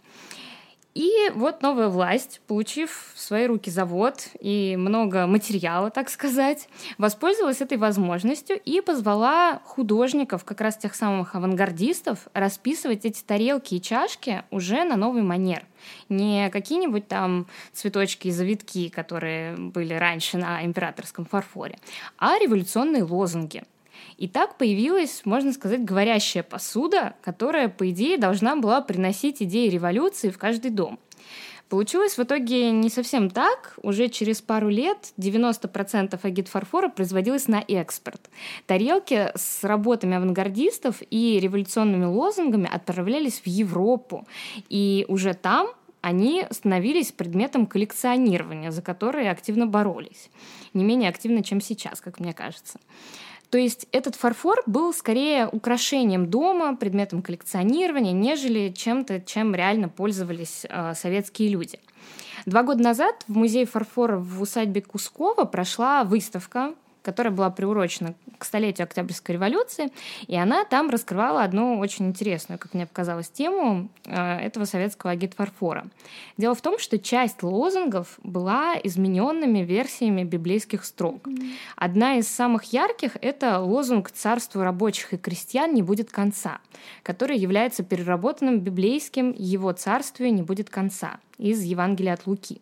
И 0.96 1.30
вот 1.34 1.60
новая 1.60 1.88
власть, 1.88 2.40
получив 2.46 3.12
в 3.14 3.20
свои 3.20 3.46
руки 3.46 3.70
завод 3.70 4.28
и 4.40 4.76
много 4.78 5.26
материала, 5.26 5.90
так 5.90 6.08
сказать, 6.08 6.70
воспользовалась 6.96 7.60
этой 7.60 7.76
возможностью 7.76 8.58
и 8.58 8.80
позвала 8.80 9.60
художников, 9.66 10.44
как 10.44 10.62
раз 10.62 10.78
тех 10.78 10.94
самых 10.94 11.34
авангардистов, 11.34 12.28
расписывать 12.32 13.04
эти 13.04 13.22
тарелки 13.22 13.74
и 13.74 13.82
чашки 13.82 14.42
уже 14.50 14.84
на 14.84 14.96
новый 14.96 15.20
манер. 15.20 15.66
Не 16.08 16.48
какие-нибудь 16.48 17.06
там 17.06 17.46
цветочки 17.74 18.28
и 18.28 18.30
завитки, 18.30 18.88
которые 18.88 19.54
были 19.54 19.92
раньше 19.92 20.38
на 20.38 20.64
императорском 20.64 21.26
фарфоре, 21.26 21.78
а 22.16 22.38
революционные 22.38 23.02
лозунги– 23.02 23.64
и 24.16 24.28
так 24.28 24.56
появилась, 24.56 25.22
можно 25.24 25.52
сказать, 25.52 25.84
говорящая 25.84 26.42
посуда, 26.42 27.14
которая, 27.22 27.68
по 27.68 27.90
идее, 27.90 28.18
должна 28.18 28.56
была 28.56 28.80
приносить 28.80 29.42
идеи 29.42 29.68
революции 29.68 30.30
в 30.30 30.38
каждый 30.38 30.70
дом. 30.70 30.98
Получилось 31.68 32.16
в 32.16 32.22
итоге 32.22 32.70
не 32.70 32.88
совсем 32.88 33.28
так. 33.28 33.76
Уже 33.82 34.08
через 34.08 34.40
пару 34.40 34.68
лет 34.68 35.12
90% 35.18 36.18
агитфарфора 36.22 36.88
производилось 36.88 37.48
на 37.48 37.64
экспорт. 37.66 38.30
Тарелки 38.66 39.32
с 39.34 39.64
работами 39.64 40.16
авангардистов 40.16 41.02
и 41.10 41.40
революционными 41.40 42.04
лозунгами 42.04 42.70
отправлялись 42.72 43.40
в 43.40 43.48
Европу. 43.48 44.28
И 44.68 45.06
уже 45.08 45.34
там 45.34 45.68
они 46.02 46.44
становились 46.52 47.10
предметом 47.10 47.66
коллекционирования, 47.66 48.70
за 48.70 48.80
которые 48.80 49.28
активно 49.28 49.66
боролись. 49.66 50.30
Не 50.72 50.84
менее 50.84 51.08
активно, 51.08 51.42
чем 51.42 51.60
сейчас, 51.60 52.00
как 52.00 52.20
мне 52.20 52.32
кажется. 52.32 52.78
То 53.50 53.58
есть 53.58 53.86
этот 53.92 54.16
фарфор 54.16 54.62
был 54.66 54.92
скорее 54.92 55.48
украшением 55.48 56.28
дома, 56.28 56.76
предметом 56.76 57.22
коллекционирования, 57.22 58.12
нежели 58.12 58.70
чем-то, 58.70 59.20
чем 59.20 59.54
реально 59.54 59.88
пользовались 59.88 60.66
э, 60.68 60.94
советские 60.94 61.50
люди. 61.50 61.78
Два 62.44 62.62
года 62.62 62.82
назад 62.82 63.24
в 63.28 63.36
музее 63.36 63.66
фарфора 63.66 64.18
в 64.18 64.40
усадьбе 64.42 64.82
Кускова 64.82 65.44
прошла 65.44 66.04
выставка 66.04 66.74
которая 67.06 67.32
была 67.32 67.50
приурочена 67.50 68.14
к 68.36 68.44
столетию 68.44 68.84
Октябрьской 68.84 69.36
революции, 69.36 69.92
и 70.26 70.34
она 70.34 70.64
там 70.64 70.90
раскрывала 70.90 71.44
одну 71.44 71.78
очень 71.78 72.08
интересную, 72.08 72.58
как 72.58 72.74
мне 72.74 72.84
показалось, 72.84 73.28
тему 73.28 73.88
э, 74.06 74.38
этого 74.40 74.64
советского 74.64 75.12
агитфарфора. 75.12 75.86
Дело 76.36 76.56
в 76.56 76.60
том, 76.60 76.80
что 76.80 76.98
часть 76.98 77.44
лозунгов 77.44 78.18
была 78.24 78.74
измененными 78.82 79.60
версиями 79.60 80.24
библейских 80.24 80.84
строк. 80.84 81.28
Одна 81.76 82.16
из 82.16 82.26
самых 82.26 82.64
ярких— 82.72 83.16
это 83.20 83.60
лозунг 83.60 84.10
«Царству 84.10 84.62
рабочих 84.62 85.12
и 85.12 85.16
крестьян 85.16 85.72
не 85.72 85.82
будет 85.82 86.10
конца», 86.10 86.58
который 87.04 87.38
является 87.38 87.84
переработанным 87.84 88.58
библейским 88.58 89.32
«Его 89.38 89.70
царствию 89.70 90.34
не 90.34 90.42
будет 90.42 90.70
конца» 90.70 91.20
из 91.38 91.62
Евангелия 91.62 92.14
от 92.14 92.26
Луки. 92.26 92.60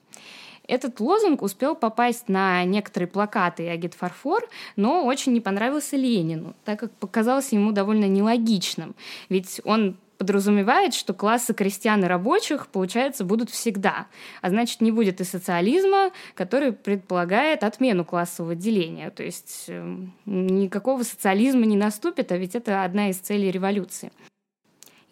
Этот 0.66 0.98
лозунг 1.00 1.42
успел 1.42 1.74
попасть 1.74 2.28
на 2.28 2.64
некоторые 2.64 3.08
плакаты 3.08 3.68
Агит 3.68 3.94
Фарфор, 3.94 4.48
но 4.76 5.04
очень 5.04 5.32
не 5.32 5.40
понравился 5.40 5.96
Ленину, 5.96 6.54
так 6.64 6.80
как 6.80 6.92
показался 6.92 7.54
ему 7.56 7.72
довольно 7.72 8.06
нелогичным. 8.06 8.94
Ведь 9.28 9.60
он 9.64 9.96
подразумевает, 10.18 10.94
что 10.94 11.12
классы 11.12 11.54
крестьян 11.54 12.02
и 12.04 12.06
рабочих, 12.06 12.68
получается, 12.68 13.24
будут 13.24 13.50
всегда. 13.50 14.06
А 14.40 14.48
значит, 14.48 14.80
не 14.80 14.90
будет 14.90 15.20
и 15.20 15.24
социализма, 15.24 16.12
который 16.34 16.72
предполагает 16.72 17.64
отмену 17.64 18.04
классового 18.04 18.54
деления. 18.54 19.10
То 19.10 19.22
есть 19.22 19.66
э, 19.68 19.96
никакого 20.24 21.02
социализма 21.02 21.66
не 21.66 21.76
наступит, 21.76 22.32
а 22.32 22.36
ведь 22.36 22.54
это 22.54 22.84
одна 22.84 23.10
из 23.10 23.18
целей 23.18 23.50
революции. 23.50 24.12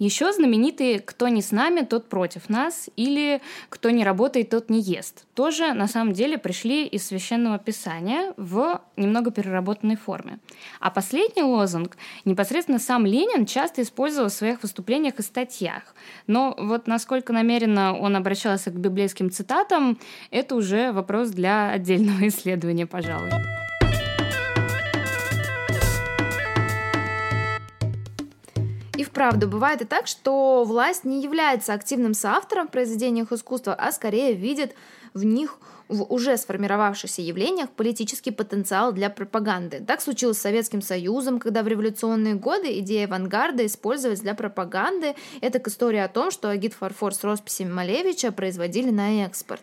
Еще 0.02 0.32
знаменитые 0.32 0.98
«Кто 0.98 1.28
не 1.28 1.40
с 1.42 1.52
нами, 1.52 1.82
тот 1.82 2.08
против 2.08 2.48
нас» 2.48 2.90
или 2.96 3.40
«Кто 3.68 3.90
не 3.90 4.02
работает, 4.02 4.50
тот 4.50 4.68
не 4.68 4.80
ест» 4.80 5.26
тоже 5.34 5.74
на 5.74 5.86
самом 5.86 6.12
деле 6.12 6.38
пришли 6.38 6.84
из 6.86 7.06
священного 7.06 7.60
писания 7.60 8.34
в 8.36 8.80
немного 8.96 9.30
переработанной 9.30 9.94
форме. 9.94 10.40
А 10.80 10.90
последний 10.90 11.44
лозунг 11.44 11.96
непосредственно 12.24 12.80
сам 12.80 13.06
Ленин 13.06 13.46
часто 13.46 13.82
использовал 13.82 14.28
в 14.28 14.32
своих 14.32 14.62
выступлениях 14.62 15.20
и 15.20 15.22
статьях. 15.22 15.94
Но 16.26 16.56
вот 16.58 16.88
насколько 16.88 17.32
намеренно 17.32 17.96
он 17.96 18.16
обращался 18.16 18.72
к 18.72 18.74
библейским 18.74 19.30
цитатам, 19.30 20.00
это 20.32 20.56
уже 20.56 20.90
вопрос 20.90 21.30
для 21.30 21.70
отдельного 21.70 22.26
исследования, 22.26 22.86
пожалуй. 22.86 23.30
И 28.98 29.04
вправду, 29.04 29.48
бывает 29.48 29.80
и 29.80 29.84
так, 29.86 30.06
что 30.06 30.64
власть 30.64 31.04
не 31.04 31.22
является 31.22 31.72
активным 31.72 32.12
соавтором 32.12 32.68
в 32.68 32.70
произведениях 32.70 33.32
искусства, 33.32 33.74
а 33.74 33.90
скорее 33.90 34.34
видит 34.34 34.74
в 35.14 35.24
них 35.24 35.58
в 35.88 36.02
уже 36.12 36.36
сформировавшихся 36.36 37.22
явлениях 37.22 37.70
политический 37.70 38.30
потенциал 38.30 38.92
для 38.92 39.10
пропаганды. 39.10 39.82
Так 39.86 40.00
случилось 40.00 40.38
с 40.38 40.42
Советским 40.42 40.80
Союзом, 40.80 41.38
когда 41.38 41.62
в 41.62 41.68
революционные 41.68 42.34
годы 42.34 42.78
идея 42.80 43.06
авангарда 43.06 43.66
использовалась 43.66 44.20
для 44.20 44.34
пропаганды. 44.34 45.14
Это 45.40 45.58
к 45.58 45.68
истории 45.68 45.98
о 45.98 46.08
том, 46.08 46.30
что 46.30 46.50
агит 46.50 46.74
фарфор 46.74 47.14
с 47.14 47.24
росписями 47.24 47.72
Малевича 47.72 48.32
производили 48.32 48.90
на 48.90 49.24
экспорт. 49.24 49.62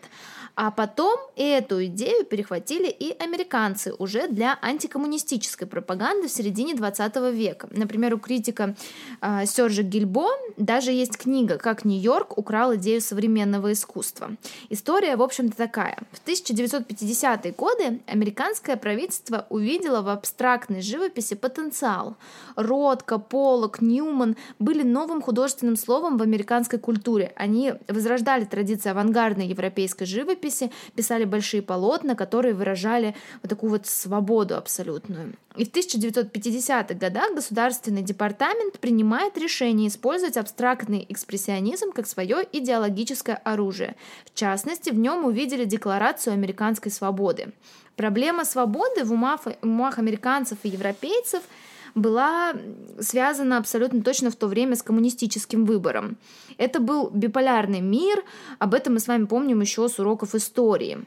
А 0.54 0.70
потом 0.70 1.18
эту 1.36 1.84
идею 1.86 2.24
перехватили 2.24 2.88
и 2.88 3.16
американцы 3.18 3.94
уже 3.98 4.28
для 4.28 4.58
антикоммунистической 4.60 5.66
пропаганды 5.66 6.28
в 6.28 6.30
середине 6.30 6.74
20 6.74 7.16
века. 7.32 7.68
Например, 7.70 8.14
у 8.14 8.18
критика 8.18 8.74
э, 9.20 9.46
Сержа 9.46 9.82
Гильбо 9.82 10.28
даже 10.56 10.92
есть 10.92 11.16
книга 11.16 11.56
«Как 11.58 11.84
Нью-Йорк 11.84 12.36
украл 12.36 12.74
идею 12.76 13.00
современного 13.00 13.72
искусства». 13.72 14.36
История, 14.68 15.16
в 15.16 15.22
общем-то, 15.22 15.56
такая. 15.56 15.98
В 16.12 16.26
1950-е 16.28 17.52
годы 17.52 18.00
американское 18.06 18.76
правительство 18.76 19.46
увидело 19.48 20.02
в 20.02 20.08
абстрактной 20.08 20.82
живописи 20.82 21.34
потенциал. 21.34 22.16
Ротко, 22.56 23.18
Полок, 23.18 23.80
Ньюман 23.80 24.36
были 24.58 24.82
новым 24.82 25.22
художественным 25.22 25.76
словом 25.76 26.18
в 26.18 26.22
американской 26.22 26.78
культуре. 26.78 27.32
Они 27.36 27.74
возрождали 27.88 28.44
традиции 28.44 28.90
авангардной 28.90 29.46
европейской 29.46 30.04
живописи, 30.04 30.49
живописи, 30.50 30.70
писали 30.94 31.24
большие 31.24 31.62
полотна, 31.62 32.14
которые 32.14 32.54
выражали 32.54 33.14
вот 33.42 33.48
такую 33.48 33.70
вот 33.70 33.86
свободу 33.86 34.56
абсолютную. 34.56 35.34
И 35.56 35.64
в 35.64 35.72
1950-х 35.72 36.94
годах 36.94 37.34
Государственный 37.34 38.02
департамент 38.02 38.78
принимает 38.78 39.36
решение 39.38 39.88
использовать 39.88 40.36
абстрактный 40.36 41.06
экспрессионизм 41.08 41.92
как 41.92 42.06
свое 42.06 42.46
идеологическое 42.52 43.36
оружие. 43.36 43.96
В 44.32 44.38
частности, 44.38 44.90
в 44.90 44.98
нем 44.98 45.24
увидели 45.24 45.64
Декларацию 45.64 46.34
американской 46.34 46.92
свободы. 46.92 47.52
Проблема 47.96 48.44
свободы 48.44 49.04
в 49.04 49.12
умах, 49.12 49.40
умах 49.62 49.98
американцев 49.98 50.58
и 50.62 50.68
европейцев– 50.68 51.42
была 51.94 52.54
связана 52.98 53.58
абсолютно 53.58 54.02
точно 54.02 54.30
в 54.30 54.36
то 54.36 54.46
время 54.46 54.76
с 54.76 54.82
коммунистическим 54.82 55.64
выбором. 55.64 56.16
Это 56.58 56.80
был 56.80 57.10
биполярный 57.10 57.80
мир, 57.80 58.22
об 58.58 58.74
этом 58.74 58.94
мы 58.94 59.00
с 59.00 59.08
вами 59.08 59.24
помним 59.24 59.60
еще 59.60 59.88
с 59.88 59.98
уроков 59.98 60.34
истории. 60.34 61.04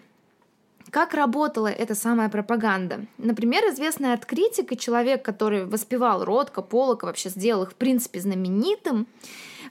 Как 0.94 1.16
работала 1.16 1.70
эта 1.70 1.96
самая 1.96 2.30
пропаганда? 2.30 3.08
Например, 3.18 3.64
известный 3.72 4.14
от 4.14 4.28
критика 4.28 4.76
человек, 4.76 5.26
который 5.26 5.66
воспевал 5.66 6.24
Ротко, 6.24 6.62
Полока, 6.62 7.06
вообще 7.06 7.30
сделал 7.30 7.64
их 7.64 7.72
в 7.72 7.76
принципе 7.76 8.20
знаменитым, 8.20 9.08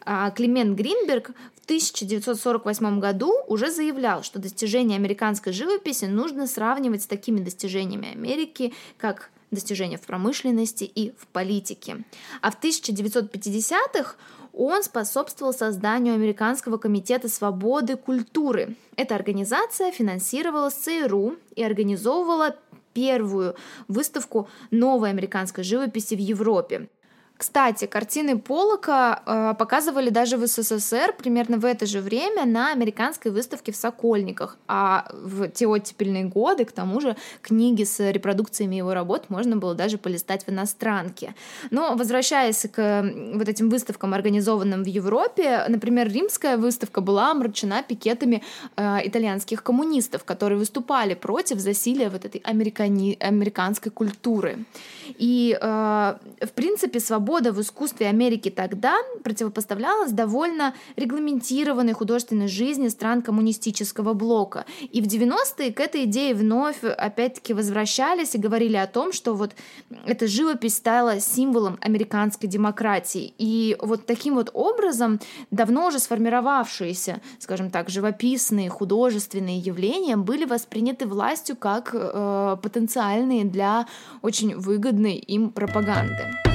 а, 0.05 0.33
Климент 0.33 0.77
Гринберг 0.77 1.31
в 1.55 1.65
1948 1.65 2.99
году 2.99 3.35
уже 3.47 3.71
заявлял, 3.71 4.25
что 4.25 4.41
достижения 4.41 4.97
американской 4.97 5.53
живописи 5.53 6.07
нужно 6.07 6.49
сравнивать 6.49 7.03
с 7.03 7.07
такими 7.07 7.39
достижениями 7.39 8.11
Америки, 8.11 8.75
как 8.99 9.31
достижения 9.53 9.99
в 9.99 10.03
промышленности 10.03 10.85
и 10.85 11.13
в 11.13 11.27
политике. 11.29 12.05
А 12.41 12.51
в 12.51 12.61
1950-х 12.61 14.17
он 14.53 14.83
способствовал 14.83 15.53
созданию 15.53 16.15
Американского 16.15 16.77
комитета 16.77 17.29
свободы 17.29 17.97
культуры. 17.97 18.77
Эта 18.97 19.15
организация 19.15 19.91
финансировала 19.93 20.71
ЦРУ 20.71 21.37
и 21.55 21.63
организовывала 21.63 22.57
первую 22.93 23.55
выставку 23.89 24.49
новой 24.71 25.11
американской 25.11 25.65
живописи 25.65 26.15
в 26.15 26.19
Европе. 26.19 26.89
Кстати, 27.37 27.87
картины 27.87 28.39
Полока 28.39 29.23
э, 29.27 29.55
показывали 29.59 30.11
даже 30.11 30.37
в 30.37 30.47
СССР 30.47 31.13
примерно 31.19 31.59
в 31.59 31.65
это 31.65 31.87
же 31.87 32.01
время 32.01 32.47
на 32.47 32.71
американской 32.71 33.33
выставке 33.33 33.73
в 33.73 33.77
Сокольниках. 33.77 34.59
А 34.69 35.11
в 35.13 35.49
те 35.49 35.67
оттепельные 35.67 36.25
годы, 36.25 36.65
к 36.65 36.71
тому 36.71 37.01
же, 37.01 37.17
книги 37.41 37.83
с 37.83 37.99
репродукциями 38.13 38.77
его 38.77 38.95
работ 38.95 39.25
можно 39.29 39.57
было 39.57 39.75
даже 39.75 39.99
полистать 39.99 40.47
в 40.47 40.51
иностранке. 40.51 41.35
Но 41.71 41.97
возвращаясь 41.97 42.65
к 42.73 43.13
вот 43.35 43.49
этим 43.49 43.71
выставкам, 43.71 44.15
организованным 44.15 44.85
в 44.85 44.87
Европе, 44.87 45.65
например, 45.69 46.13
римская 46.13 46.57
выставка 46.57 47.01
была 47.01 47.33
омрачена 47.33 47.83
пикетами 47.83 48.45
э, 48.77 48.99
итальянских 49.05 49.65
коммунистов, 49.65 50.23
которые 50.23 50.59
выступали 50.59 51.15
против 51.15 51.59
засилия 51.59 52.09
вот 52.09 52.25
этой 52.25 52.41
американи... 52.45 53.17
американской 53.19 53.91
культуры. 53.91 54.65
И, 55.19 55.59
э, 55.61 56.15
в 56.41 56.53
принципе, 56.55 57.01
свобода 57.01 57.32
свобода 57.33 57.53
в 57.53 57.63
искусстве 57.63 58.09
Америки 58.09 58.51
тогда 58.51 58.95
противопоставлялась 59.25 60.13
довольно 60.13 60.75
регламентированной 60.97 61.95
художественной 61.95 62.47
жизни 62.47 62.89
стран 62.89 63.23
коммунистического 63.23 64.13
блока. 64.13 64.67
И 64.91 65.01
в 65.01 65.07
90-е 65.07 65.73
к 65.73 65.81
этой 65.81 66.05
идее 66.05 66.35
вновь 66.35 66.85
опять-таки 66.85 67.55
возвращались 67.55 68.35
и 68.35 68.39
говорили 68.39 68.77
о 68.77 68.87
том, 68.87 69.13
что 69.13 69.33
вот 69.33 69.53
эта 70.05 70.27
живопись 70.27 70.77
стала 70.77 71.21
символом 71.21 71.79
американской 71.81 72.51
демократии. 72.51 73.33
И 73.39 73.79
вот 73.81 74.05
таким 74.05 74.35
вот 74.35 74.51
образом 74.53 75.19
давно 75.51 75.87
уже 75.87 76.01
сформировавшиеся, 76.01 77.23
скажем 77.39 77.71
так, 77.71 77.89
живописные 77.89 78.69
художественные 78.69 79.59
явления 79.59 80.19
были 80.19 80.45
восприняты 80.45 81.07
властью 81.07 81.57
как 81.57 81.95
э, 81.95 82.57
потенциальные 82.63 83.47
для 83.47 83.87
очень 84.21 84.55
выгодной 84.55 85.15
им 85.17 85.49
пропаганды. 85.49 86.52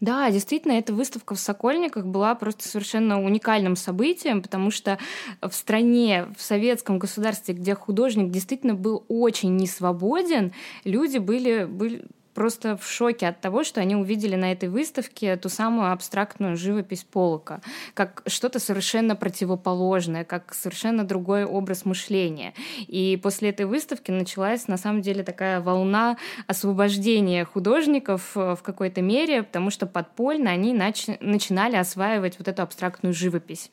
Да, 0.00 0.30
действительно, 0.30 0.72
эта 0.72 0.94
выставка 0.94 1.34
в 1.34 1.40
Сокольниках 1.40 2.06
была 2.06 2.34
просто 2.36 2.68
совершенно 2.68 3.22
уникальным 3.22 3.74
событием, 3.74 4.42
потому 4.42 4.70
что 4.70 4.98
в 5.42 5.52
стране, 5.52 6.28
в 6.36 6.42
советском 6.42 7.00
государстве, 7.00 7.54
где 7.54 7.74
художник 7.74 8.30
действительно 8.30 8.74
был 8.74 9.04
очень 9.08 9.56
несвободен, 9.56 10.52
люди 10.84 11.18
были, 11.18 11.64
были 11.64 12.04
просто 12.38 12.76
в 12.76 12.86
шоке 12.88 13.26
от 13.26 13.40
того, 13.40 13.64
что 13.64 13.80
они 13.80 13.96
увидели 13.96 14.36
на 14.36 14.52
этой 14.52 14.68
выставке 14.68 15.34
ту 15.36 15.48
самую 15.48 15.90
абстрактную 15.90 16.56
живопись 16.56 17.02
Полока, 17.02 17.60
как 17.94 18.22
что-то 18.28 18.60
совершенно 18.60 19.16
противоположное, 19.16 20.24
как 20.24 20.54
совершенно 20.54 21.02
другой 21.02 21.44
образ 21.44 21.84
мышления. 21.84 22.54
И 22.86 23.18
после 23.20 23.48
этой 23.48 23.66
выставки 23.66 24.12
началась 24.12 24.68
на 24.68 24.76
самом 24.76 25.02
деле 25.02 25.24
такая 25.24 25.60
волна 25.60 26.16
освобождения 26.46 27.44
художников 27.44 28.36
э, 28.36 28.54
в 28.54 28.62
какой-то 28.62 29.02
мере, 29.02 29.42
потому 29.42 29.70
что 29.70 29.86
подпольно 29.86 30.52
они 30.52 30.72
нач- 30.72 31.18
начинали 31.20 31.74
осваивать 31.74 32.38
вот 32.38 32.46
эту 32.46 32.62
абстрактную 32.62 33.14
живопись. 33.14 33.68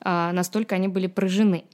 А, 0.00 0.32
настолько 0.32 0.76
они 0.76 0.88
были 0.88 1.06
поражены. 1.06 1.64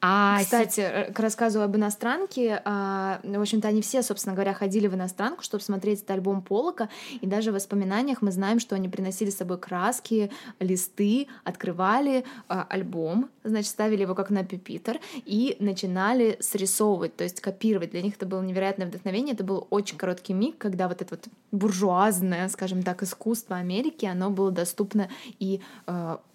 А 0.00 0.40
Кстати, 0.40 0.80
с... 0.80 1.12
к 1.12 1.20
рассказу 1.20 1.62
об 1.62 1.76
иностранке, 1.76 2.60
а, 2.64 3.20
в 3.22 3.40
общем-то, 3.40 3.68
они 3.68 3.82
все, 3.82 4.02
собственно 4.02 4.34
говоря, 4.34 4.52
ходили 4.52 4.88
в 4.88 4.94
иностранку, 4.94 5.42
чтобы 5.42 5.62
смотреть 5.62 6.00
этот 6.00 6.10
альбом 6.10 6.42
Полока, 6.42 6.88
и 7.20 7.26
даже 7.26 7.50
в 7.50 7.54
воспоминаниях 7.54 8.20
мы 8.20 8.32
знаем, 8.32 8.58
что 8.58 8.74
они 8.74 8.88
приносили 8.88 9.30
с 9.30 9.36
собой 9.36 9.58
краски, 9.58 10.30
листы, 10.58 11.28
открывали 11.44 12.24
а, 12.48 12.66
альбом, 12.68 13.30
значит, 13.44 13.70
ставили 13.70 14.02
его 14.02 14.14
как 14.14 14.30
на 14.30 14.44
пюпитр 14.44 14.98
и 15.24 15.56
начинали 15.60 16.36
срисовывать, 16.40 17.16
то 17.16 17.24
есть 17.24 17.40
копировать. 17.40 17.92
Для 17.92 18.02
них 18.02 18.16
это 18.16 18.26
было 18.26 18.42
невероятное 18.42 18.88
вдохновение, 18.88 19.34
это 19.34 19.44
был 19.44 19.66
очень 19.70 19.96
короткий 19.96 20.34
миг, 20.34 20.58
когда 20.58 20.88
вот 20.88 21.00
это 21.00 21.14
вот 21.14 21.28
буржуазное, 21.52 22.48
скажем 22.48 22.82
так, 22.82 23.02
искусство 23.02 23.56
Америки, 23.56 24.04
оно 24.04 24.30
было 24.30 24.50
доступно 24.50 25.08
и 25.38 25.60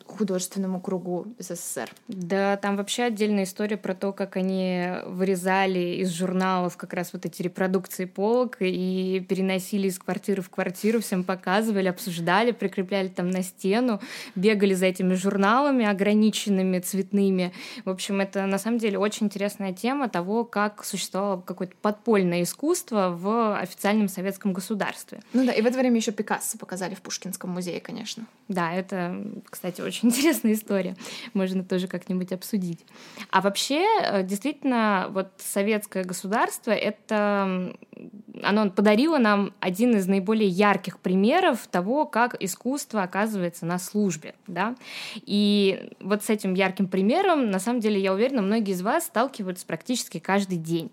художественному 0.08 0.80
кругу 0.80 1.28
СССР. 1.40 1.90
Да, 2.08 2.58
там 2.58 2.78
вообще 2.78 3.04
отдельная 3.04 3.44
история 3.44 3.78
про 3.78 3.94
то, 3.94 4.14
как 4.14 4.36
они 4.38 4.88
вырезали 5.06 5.98
из 6.02 6.12
журналов 6.12 6.78
как 6.78 6.94
раз 6.94 7.14
вот 7.14 7.26
эти 7.26 7.42
репродукции 7.42 8.06
полок 8.06 8.58
и 8.60 9.26
переносили 9.28 9.88
из 9.88 10.00
квартиры 10.00 10.42
в 10.42 10.50
квартиру, 10.50 11.02
всем 11.02 11.24
показывали, 11.24 11.88
обсуждали, 11.88 12.52
прикрепляли 12.52 13.08
там 13.08 13.30
на 13.30 13.44
стену, 13.44 14.00
бегали 14.36 14.74
за 14.74 14.86
этими 14.86 15.14
журналами 15.14 15.86
ограниченными, 15.86 16.80
цветными. 16.80 17.54
В 17.86 17.90
общем, 17.90 18.22
это 18.22 18.46
на 18.46 18.60
самом 18.60 18.78
деле 18.78 18.98
очень 18.98 19.28
интересная 19.28 19.74
тема 19.74 20.10
того, 20.10 20.46
как 20.46 20.84
существовало 20.84 21.42
какое-то 21.42 21.76
подпольное 21.82 22.44
искусство 22.44 23.10
в 23.10 23.60
официальном 23.60 24.08
советском 24.08 24.54
государстве. 24.54 25.22
Ну 25.34 25.46
да, 25.46 25.52
и 25.52 25.62
в 25.62 25.66
это 25.66 25.78
время 25.78 25.98
еще 25.98 26.12
Пикассо 26.12 26.58
показали 26.58 26.96
в 26.96 27.02
Пушкинском 27.02 27.50
музее, 27.50 27.80
конечно. 27.80 28.26
Да, 28.48 28.74
это, 28.74 29.24
кстати, 29.50 29.82
очень 29.82 29.97
очень 29.98 30.10
интересная 30.10 30.54
история. 30.54 30.96
Можно 31.34 31.64
тоже 31.64 31.88
как-нибудь 31.88 32.32
обсудить. 32.32 32.86
А 33.32 33.42
вообще, 33.42 33.86
э, 34.04 34.24
действительно, 34.24 35.08
вот 35.10 35.30
советское 35.38 36.04
государство, 36.04 36.72
это 36.72 37.74
оно 38.44 38.70
подарило 38.70 39.18
нам 39.18 39.54
один 39.60 39.96
из 39.96 40.08
наиболее 40.08 40.50
ярких 40.50 41.00
примеров 41.00 41.68
того, 41.68 42.06
как 42.06 42.36
искусство 42.42 43.04
оказывается 43.04 43.66
на 43.66 43.80
службе, 43.80 44.36
да. 44.48 44.76
И 45.26 45.92
вот 46.00 46.24
с 46.24 46.30
этим 46.30 46.54
ярким 46.54 46.88
примером, 46.88 47.50
на 47.52 47.60
самом 47.60 47.80
деле, 47.80 48.00
я 48.00 48.14
уверена, 48.14 48.42
многие 48.42 48.72
из 48.72 48.82
вас 48.82 49.06
сталкиваются 49.06 49.66
практически 49.66 50.20
каждый 50.20 50.58
день. 50.58 50.92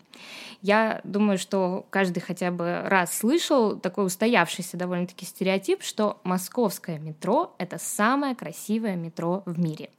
Я 0.63 1.01
думаю, 1.05 1.39
что 1.39 1.87
каждый 1.91 2.21
хотя 2.21 2.51
бы 2.51 2.83
раз 2.87 3.17
слышал 3.17 3.79
такой 3.79 4.07
устоявшийся 4.07 4.77
довольно-таки 4.77 5.27
стереотип, 5.27 5.83
что 5.83 6.21
московское 6.25 6.99
метро— 6.99 7.55
это 7.59 7.79
самое 7.79 8.35
красивое 8.35 8.97
метро 8.97 9.43
в 9.45 9.59
мире. 9.59 9.91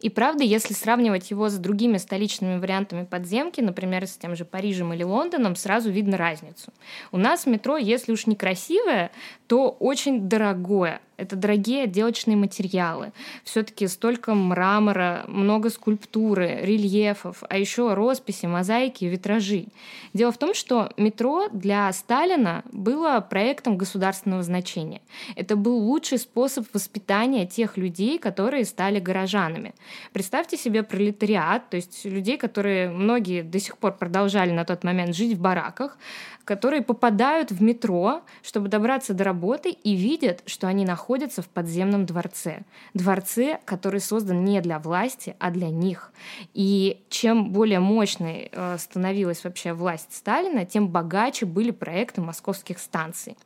И 0.00 0.08
правда, 0.08 0.44
если 0.44 0.72
сравнивать 0.72 1.30
его 1.30 1.48
с 1.48 1.56
другими 1.56 1.98
столичными 1.98 2.58
вариантами 2.58 3.04
подземки, 3.04 3.60
например, 3.60 4.06
с 4.06 4.16
тем 4.16 4.34
же 4.34 4.44
Парижем 4.44 4.92
или 4.92 5.02
Лондоном, 5.02 5.56
сразу 5.56 5.90
видно 5.90 6.16
разницу. 6.16 6.72
У 7.12 7.18
нас 7.18 7.46
метро, 7.46 7.76
если 7.76 8.12
уж 8.12 8.26
не 8.26 8.34
красивое, 8.34 9.10
то 9.46 9.68
очень 9.68 10.28
дорогое. 10.28 11.00
Это 11.20 11.36
дорогие 11.36 11.84
отделочные 11.84 12.36
материалы. 12.36 13.12
Все-таки 13.44 13.86
столько 13.88 14.34
мрамора, 14.34 15.24
много 15.28 15.68
скульптуры, 15.68 16.60
рельефов, 16.62 17.42
а 17.46 17.58
еще 17.58 17.92
росписи, 17.92 18.46
мозаики, 18.46 19.04
витражи. 19.04 19.66
Дело 20.14 20.32
в 20.32 20.38
том, 20.38 20.54
что 20.54 20.90
метро 20.96 21.48
для 21.52 21.92
Сталина 21.92 22.64
было 22.72 23.20
проектом 23.20 23.76
государственного 23.76 24.42
значения. 24.42 25.02
Это 25.36 25.56
был 25.56 25.76
лучший 25.76 26.16
способ 26.16 26.66
воспитания 26.72 27.46
тех 27.46 27.76
людей, 27.76 28.18
которые 28.18 28.64
стали 28.64 28.98
горожанами. 28.98 29.74
Представьте 30.14 30.56
себе 30.56 30.82
пролетариат, 30.82 31.68
то 31.68 31.76
есть 31.76 32.06
людей, 32.06 32.38
которые 32.38 32.88
многие 32.88 33.42
до 33.42 33.60
сих 33.60 33.76
пор 33.76 33.92
продолжали 33.92 34.52
на 34.52 34.64
тот 34.64 34.84
момент 34.84 35.14
жить 35.14 35.36
в 35.36 35.40
бараках, 35.40 35.98
которые 36.44 36.82
попадают 36.82 37.52
в 37.52 37.62
метро, 37.62 38.22
чтобы 38.42 38.68
добраться 38.68 39.14
до 39.14 39.24
работы 39.24 39.70
и 39.70 39.94
видят, 39.94 40.42
что 40.46 40.66
они 40.66 40.84
находятся 40.84 41.09
в 41.42 41.48
подземном 41.48 42.06
дворце. 42.06 42.62
Дворце, 42.94 43.58
который 43.64 44.00
создан 44.00 44.44
не 44.44 44.60
для 44.60 44.78
власти, 44.78 45.34
а 45.38 45.50
для 45.50 45.68
них. 45.68 46.12
И 46.54 47.02
чем 47.08 47.50
более 47.50 47.80
мощной 47.80 48.48
э, 48.52 48.76
становилась 48.78 49.42
вообще 49.42 49.72
власть 49.72 50.14
Сталина, 50.14 50.64
тем 50.64 50.88
богаче 50.88 51.46
были 51.46 51.72
проекты 51.72 52.20
московских 52.20 52.78
станций. 52.78 53.36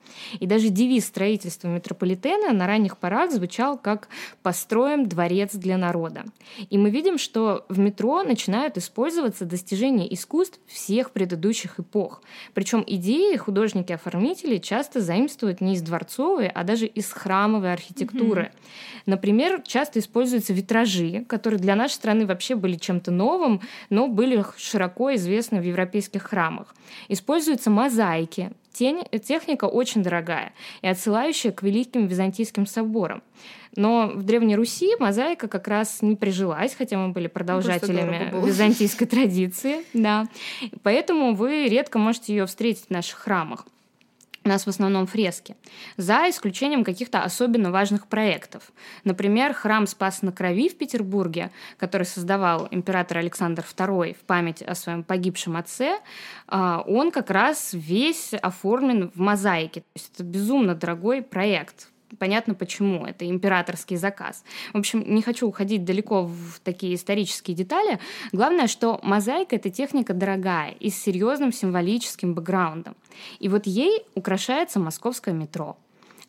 И 0.41 0.47
даже 0.47 0.69
девиз 0.69 1.07
строительства 1.07 1.69
метрополитена 1.69 2.53
на 2.53 2.67
ранних 2.67 2.99
порах 2.99 3.33
звучал 3.33 3.79
как 3.79 4.09
«Построим 4.43 5.09
дворец 5.09 5.55
для 5.55 5.79
народа». 5.79 6.25
И 6.69 6.77
мы 6.77 6.91
видим, 6.91 7.19
что 7.19 7.65
в 7.69 7.79
метро 7.79 8.23
начинают 8.23 8.77
использоваться 8.77 9.45
достижения 9.45 10.13
искусств 10.13 10.59
всех 10.67 11.13
предыдущих 11.13 11.81
эпох. 11.81 12.23
Причем 12.53 12.85
идеи 12.87 13.37
художники-оформители 13.37 14.59
часто 14.59 15.01
заимствуют 15.01 15.61
не 15.61 15.75
из 15.75 15.83
дворцовой, 15.83 16.49
а 16.49 16.65
даже 16.65 16.87
из 16.87 17.11
храмовой 17.55 17.73
архитектуры. 17.73 18.43
Mm-hmm. 18.43 19.03
Например, 19.07 19.63
часто 19.67 19.99
используются 19.99 20.53
витражи, 20.53 21.25
которые 21.29 21.61
для 21.61 21.77
нашей 21.77 21.95
страны 21.95 22.27
вообще 22.27 22.55
были 22.55 22.77
чем-то 22.77 23.11
новым, 23.11 23.61
но 23.91 24.09
были 24.09 24.45
широко 24.57 25.15
известны 25.15 25.61
в 25.61 25.65
европейских 25.65 26.23
храмах. 26.23 26.75
Используются 27.09 27.71
мозаики, 27.71 28.51
техника 28.73 29.67
очень 29.67 30.03
дорогая 30.03 30.53
и 30.83 30.89
отсылающая 30.89 31.53
к 31.53 31.63
великим 31.63 32.07
византийским 32.07 32.67
соборам. 32.67 33.23
Но 33.77 34.13
в 34.15 34.23
Древней 34.23 34.57
Руси 34.57 34.97
мозаика 34.99 35.49
как 35.49 35.69
раз 35.69 36.01
не 36.01 36.17
прижилась, 36.17 36.75
хотя 36.75 36.97
мы 36.97 37.13
были 37.13 37.27
продолжателями 37.27 38.33
византийской 38.47 39.07
традиции. 39.15 39.85
Да. 39.93 40.27
Поэтому 40.83 41.35
вы 41.35 41.69
редко 41.69 41.99
можете 41.99 42.35
ее 42.35 42.47
встретить 42.47 42.87
в 42.87 42.91
наших 42.91 43.19
храмах. 43.19 43.67
У 44.45 44.49
нас 44.49 44.67
в 44.67 44.69
основном 44.69 45.07
фрески, 45.07 45.57
за 45.97 46.29
исключением 46.29 46.85
каких-то 46.85 47.23
особенно 47.23 47.71
важных 47.71 48.07
проектов. 48.07 48.73
Например, 49.03 49.55
храм 49.55 49.87
Спас 49.87 50.21
на 50.21 50.33
Крови 50.33 50.69
в 50.69 50.77
Петербурге, 50.77 51.51
который 51.79 52.05
создавал 52.05 52.69
император 52.71 53.19
Александр 53.19 53.65
II 53.65 54.15
в 54.15 54.19
память 54.27 54.61
о 54.61 54.75
своем 54.75 55.03
погибшем 55.03 55.57
отце, 55.57 55.99
а, 56.47 56.85
он 56.87 57.11
как 57.11 57.31
раз 57.31 57.71
весь 57.73 58.35
оформлен 58.35 59.11
в 59.15 59.19
мозаике. 59.19 59.81
То 59.81 59.87
есть 59.95 60.11
это 60.15 60.25
безумно 60.25 60.75
дорогой 60.75 61.23
проект, 61.23 61.89
Понятно 62.19 62.55
почему, 62.55 63.07
это 63.07 63.29
императорский 63.29 63.97
заказ. 63.97 64.45
В 64.73 64.79
общем, 64.79 65.03
не 65.07 65.23
хочу 65.23 65.49
уходить 65.49 65.85
далеко 65.85 66.25
в 66.25 66.61
такие 66.63 66.95
исторические 66.95 67.57
детали. 67.57 67.99
Главное, 68.33 68.67
что 68.67 69.01
мозаика— 69.03 69.57
это 69.57 69.71
техника 69.71 70.15
дорогая 70.15 70.73
и 70.73 70.91
с 70.91 71.03
серьезным 71.03 71.53
символическим 71.53 72.35
бэкграундом. 72.35 72.95
И 73.41 73.49
вот 73.49 73.67
ей 73.67 74.03
украшается 74.15 74.79
московское 74.79 75.35
метро. 75.35 75.77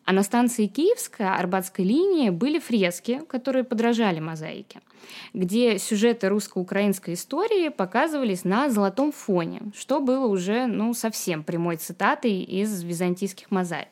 А 0.06 0.12
на 0.12 0.22
станции 0.22 0.66
Киевская 0.66 1.34
Арбатской 1.34 1.84
линии 1.84 2.30
были 2.30 2.60
фрески, 2.60 3.22
которые 3.28 3.64
подражали 3.64 4.20
мозаике, 4.20 4.80
где 5.34 5.80
сюжеты 5.80 6.28
русско-украинской 6.28 7.14
истории 7.14 7.70
показывались 7.70 8.44
на 8.44 8.70
золотом 8.70 9.10
фоне, 9.10 9.62
что 9.76 10.00
было 10.00 10.26
уже 10.26 10.66
ну, 10.66 10.94
совсем 10.94 11.42
прямой 11.42 11.76
цитатой 11.76 12.40
из 12.40 12.84
византийских 12.84 13.50
мозаик. 13.50 13.88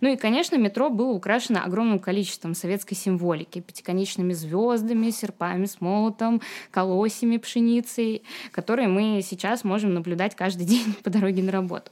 Ну 0.00 0.12
и, 0.12 0.16
конечно, 0.16 0.56
метро 0.56 0.90
было 0.90 1.12
украшено 1.12 1.62
огромным 1.64 1.98
количеством 1.98 2.54
советской 2.54 2.94
символики. 2.94 3.60
Пятиконечными 3.60 4.32
звездами, 4.32 5.10
серпами 5.10 5.66
с 5.66 5.80
молотом, 5.80 6.40
колосьями, 6.70 7.36
пшеницей, 7.36 8.22
которые 8.52 8.88
мы 8.88 9.20
сейчас 9.22 9.64
можем 9.64 9.94
наблюдать 9.94 10.34
каждый 10.34 10.66
день 10.66 10.94
по 11.02 11.10
дороге 11.10 11.42
на 11.42 11.52
работу. 11.52 11.90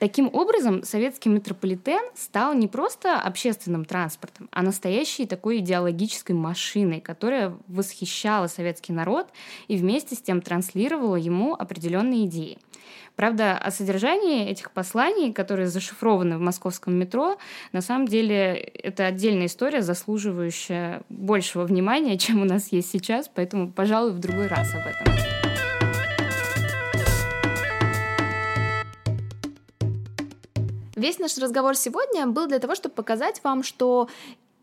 Таким 0.00 0.30
образом, 0.32 0.82
советский 0.82 1.28
метрополитен 1.28 2.00
стал 2.16 2.54
не 2.54 2.68
просто 2.68 3.20
общественным 3.20 3.84
транспортом, 3.84 4.48
а 4.50 4.62
настоящей 4.62 5.26
такой 5.26 5.58
идеологической 5.58 6.34
машиной, 6.34 7.02
которая 7.02 7.54
восхищала 7.68 8.46
советский 8.46 8.94
народ 8.94 9.28
и 9.68 9.76
вместе 9.76 10.14
с 10.14 10.22
тем 10.22 10.40
транслировала 10.40 11.16
ему 11.16 11.54
определенные 11.54 12.24
идеи. 12.24 12.56
Правда, 13.14 13.58
о 13.58 13.70
содержании 13.70 14.48
этих 14.48 14.70
посланий, 14.70 15.34
которые 15.34 15.68
зашифрованы 15.68 16.38
в 16.38 16.40
московском 16.40 16.94
метро, 16.94 17.36
на 17.72 17.82
самом 17.82 18.08
деле 18.08 18.54
это 18.54 19.04
отдельная 19.04 19.46
история, 19.46 19.82
заслуживающая 19.82 21.02
большего 21.10 21.64
внимания, 21.64 22.16
чем 22.18 22.40
у 22.40 22.46
нас 22.46 22.72
есть 22.72 22.90
сейчас, 22.90 23.28
поэтому, 23.28 23.70
пожалуй, 23.70 24.12
в 24.12 24.18
другой 24.18 24.46
раз 24.46 24.74
об 24.74 24.86
этом. 24.86 25.39
Весь 31.00 31.18
наш 31.18 31.38
разговор 31.38 31.76
сегодня 31.76 32.26
был 32.26 32.46
для 32.46 32.58
того, 32.58 32.74
чтобы 32.74 32.94
показать 32.94 33.42
вам, 33.42 33.62
что 33.62 34.10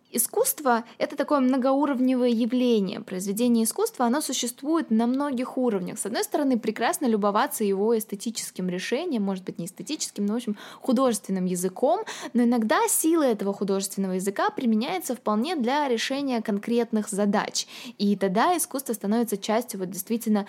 Искусство— 0.10 0.86
это 1.00 1.18
такое 1.18 1.42
многоуровневое 1.42 2.30
явление. 2.30 3.02
Произведение 3.02 3.66
искусства, 3.66 4.06
оно 4.06 4.22
существует 4.22 4.90
на 4.90 5.06
многих 5.06 5.58
уровнях. 5.58 6.00
С 6.00 6.06
одной 6.06 6.24
стороны, 6.24 6.58
прекрасно 6.58 7.08
любоваться 7.08 7.66
его 7.66 7.98
эстетическим 7.98 8.70
решением, 8.70 9.24
может 9.24 9.44
быть, 9.44 9.60
не 9.60 9.66
эстетическим, 9.66 10.26
но, 10.26 10.34
в 10.34 10.36
общем, 10.38 10.56
художественным 10.80 11.44
языком, 11.44 12.06
но 12.34 12.44
иногда 12.44 12.88
сила 12.88 13.24
этого 13.24 13.54
художественного 13.54 14.14
языка 14.14 14.50
применяется 14.50 15.14
вполне 15.14 15.58
для 15.58 15.90
решения 15.90 16.42
конкретных 16.42 17.10
задач. 17.10 17.68
И 17.98 18.16
тогда 18.16 18.56
искусство 18.56 18.94
становится 18.94 19.38
частью 19.38 19.82
вот 19.82 19.90
действительно 19.90 20.48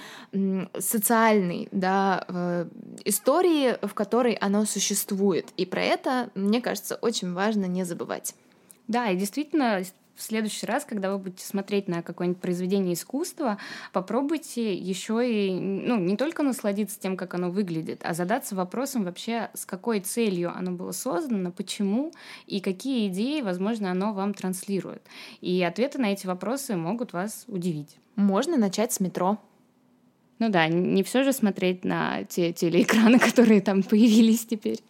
социальной 0.79 1.69
да, 1.73 2.25
э, 2.29 2.67
истории, 3.05 3.77
в 3.85 3.93
которой 3.93 4.35
оно 4.35 4.65
существует. 4.67 5.49
И 5.57 5.67
про 5.67 5.83
это, 5.83 6.31
мне 6.37 6.61
кажется, 6.61 6.97
очень 7.03 7.33
важно 7.33 7.65
не 7.65 7.83
забывать. 7.83 8.35
Да, 8.89 9.11
и 9.11 9.17
действительно, 9.17 9.83
в 10.19 10.23
следующий 10.23 10.67
раз, 10.67 10.85
когда 10.85 11.13
вы 11.13 11.19
будете 11.19 11.47
смотреть 11.47 11.87
на 11.87 12.03
какое-нибудь 12.03 12.41
произведение 12.43 12.95
искусства, 12.95 13.59
попробуйте 13.93 14.75
еще 14.75 15.23
и 15.25 15.53
ну, 15.55 15.97
не 15.97 16.17
только 16.17 16.43
насладиться 16.43 16.99
тем, 16.99 17.17
как 17.17 17.35
оно 17.35 17.51
выглядит, 17.51 18.01
а 18.03 18.15
задаться 18.15 18.57
вопросом 18.57 19.05
вообще, 19.05 19.51
с 19.55 19.65
какой 19.65 20.01
целью 20.01 20.51
оно 20.55 20.73
было 20.73 20.91
создано, 20.91 21.53
почему 21.53 22.13
и 22.47 22.61
какие 22.61 23.09
идеи, 23.09 23.43
возможно, 23.43 23.93
оно 23.93 24.13
вам 24.13 24.35
транслирует. 24.35 25.03
И 25.41 25.63
ответы 25.63 25.99
на 25.99 26.13
эти 26.13 26.27
вопросы 26.27 26.77
могут 26.77 27.13
вас 27.13 27.45
удивить. 27.47 27.97
Можно 28.17 28.57
начать 28.57 28.93
с 28.93 28.99
метро. 28.99 29.39
Ну 30.41 30.49
да, 30.49 30.67
не 30.67 31.03
все 31.05 31.23
же 31.23 31.33
смотреть 31.33 31.85
на 31.85 32.25
те 32.25 32.53
телеэкраны, 32.53 33.19
которые 33.21 33.61
там 33.61 33.83
появились 33.85 34.47
теперь. 34.47 34.81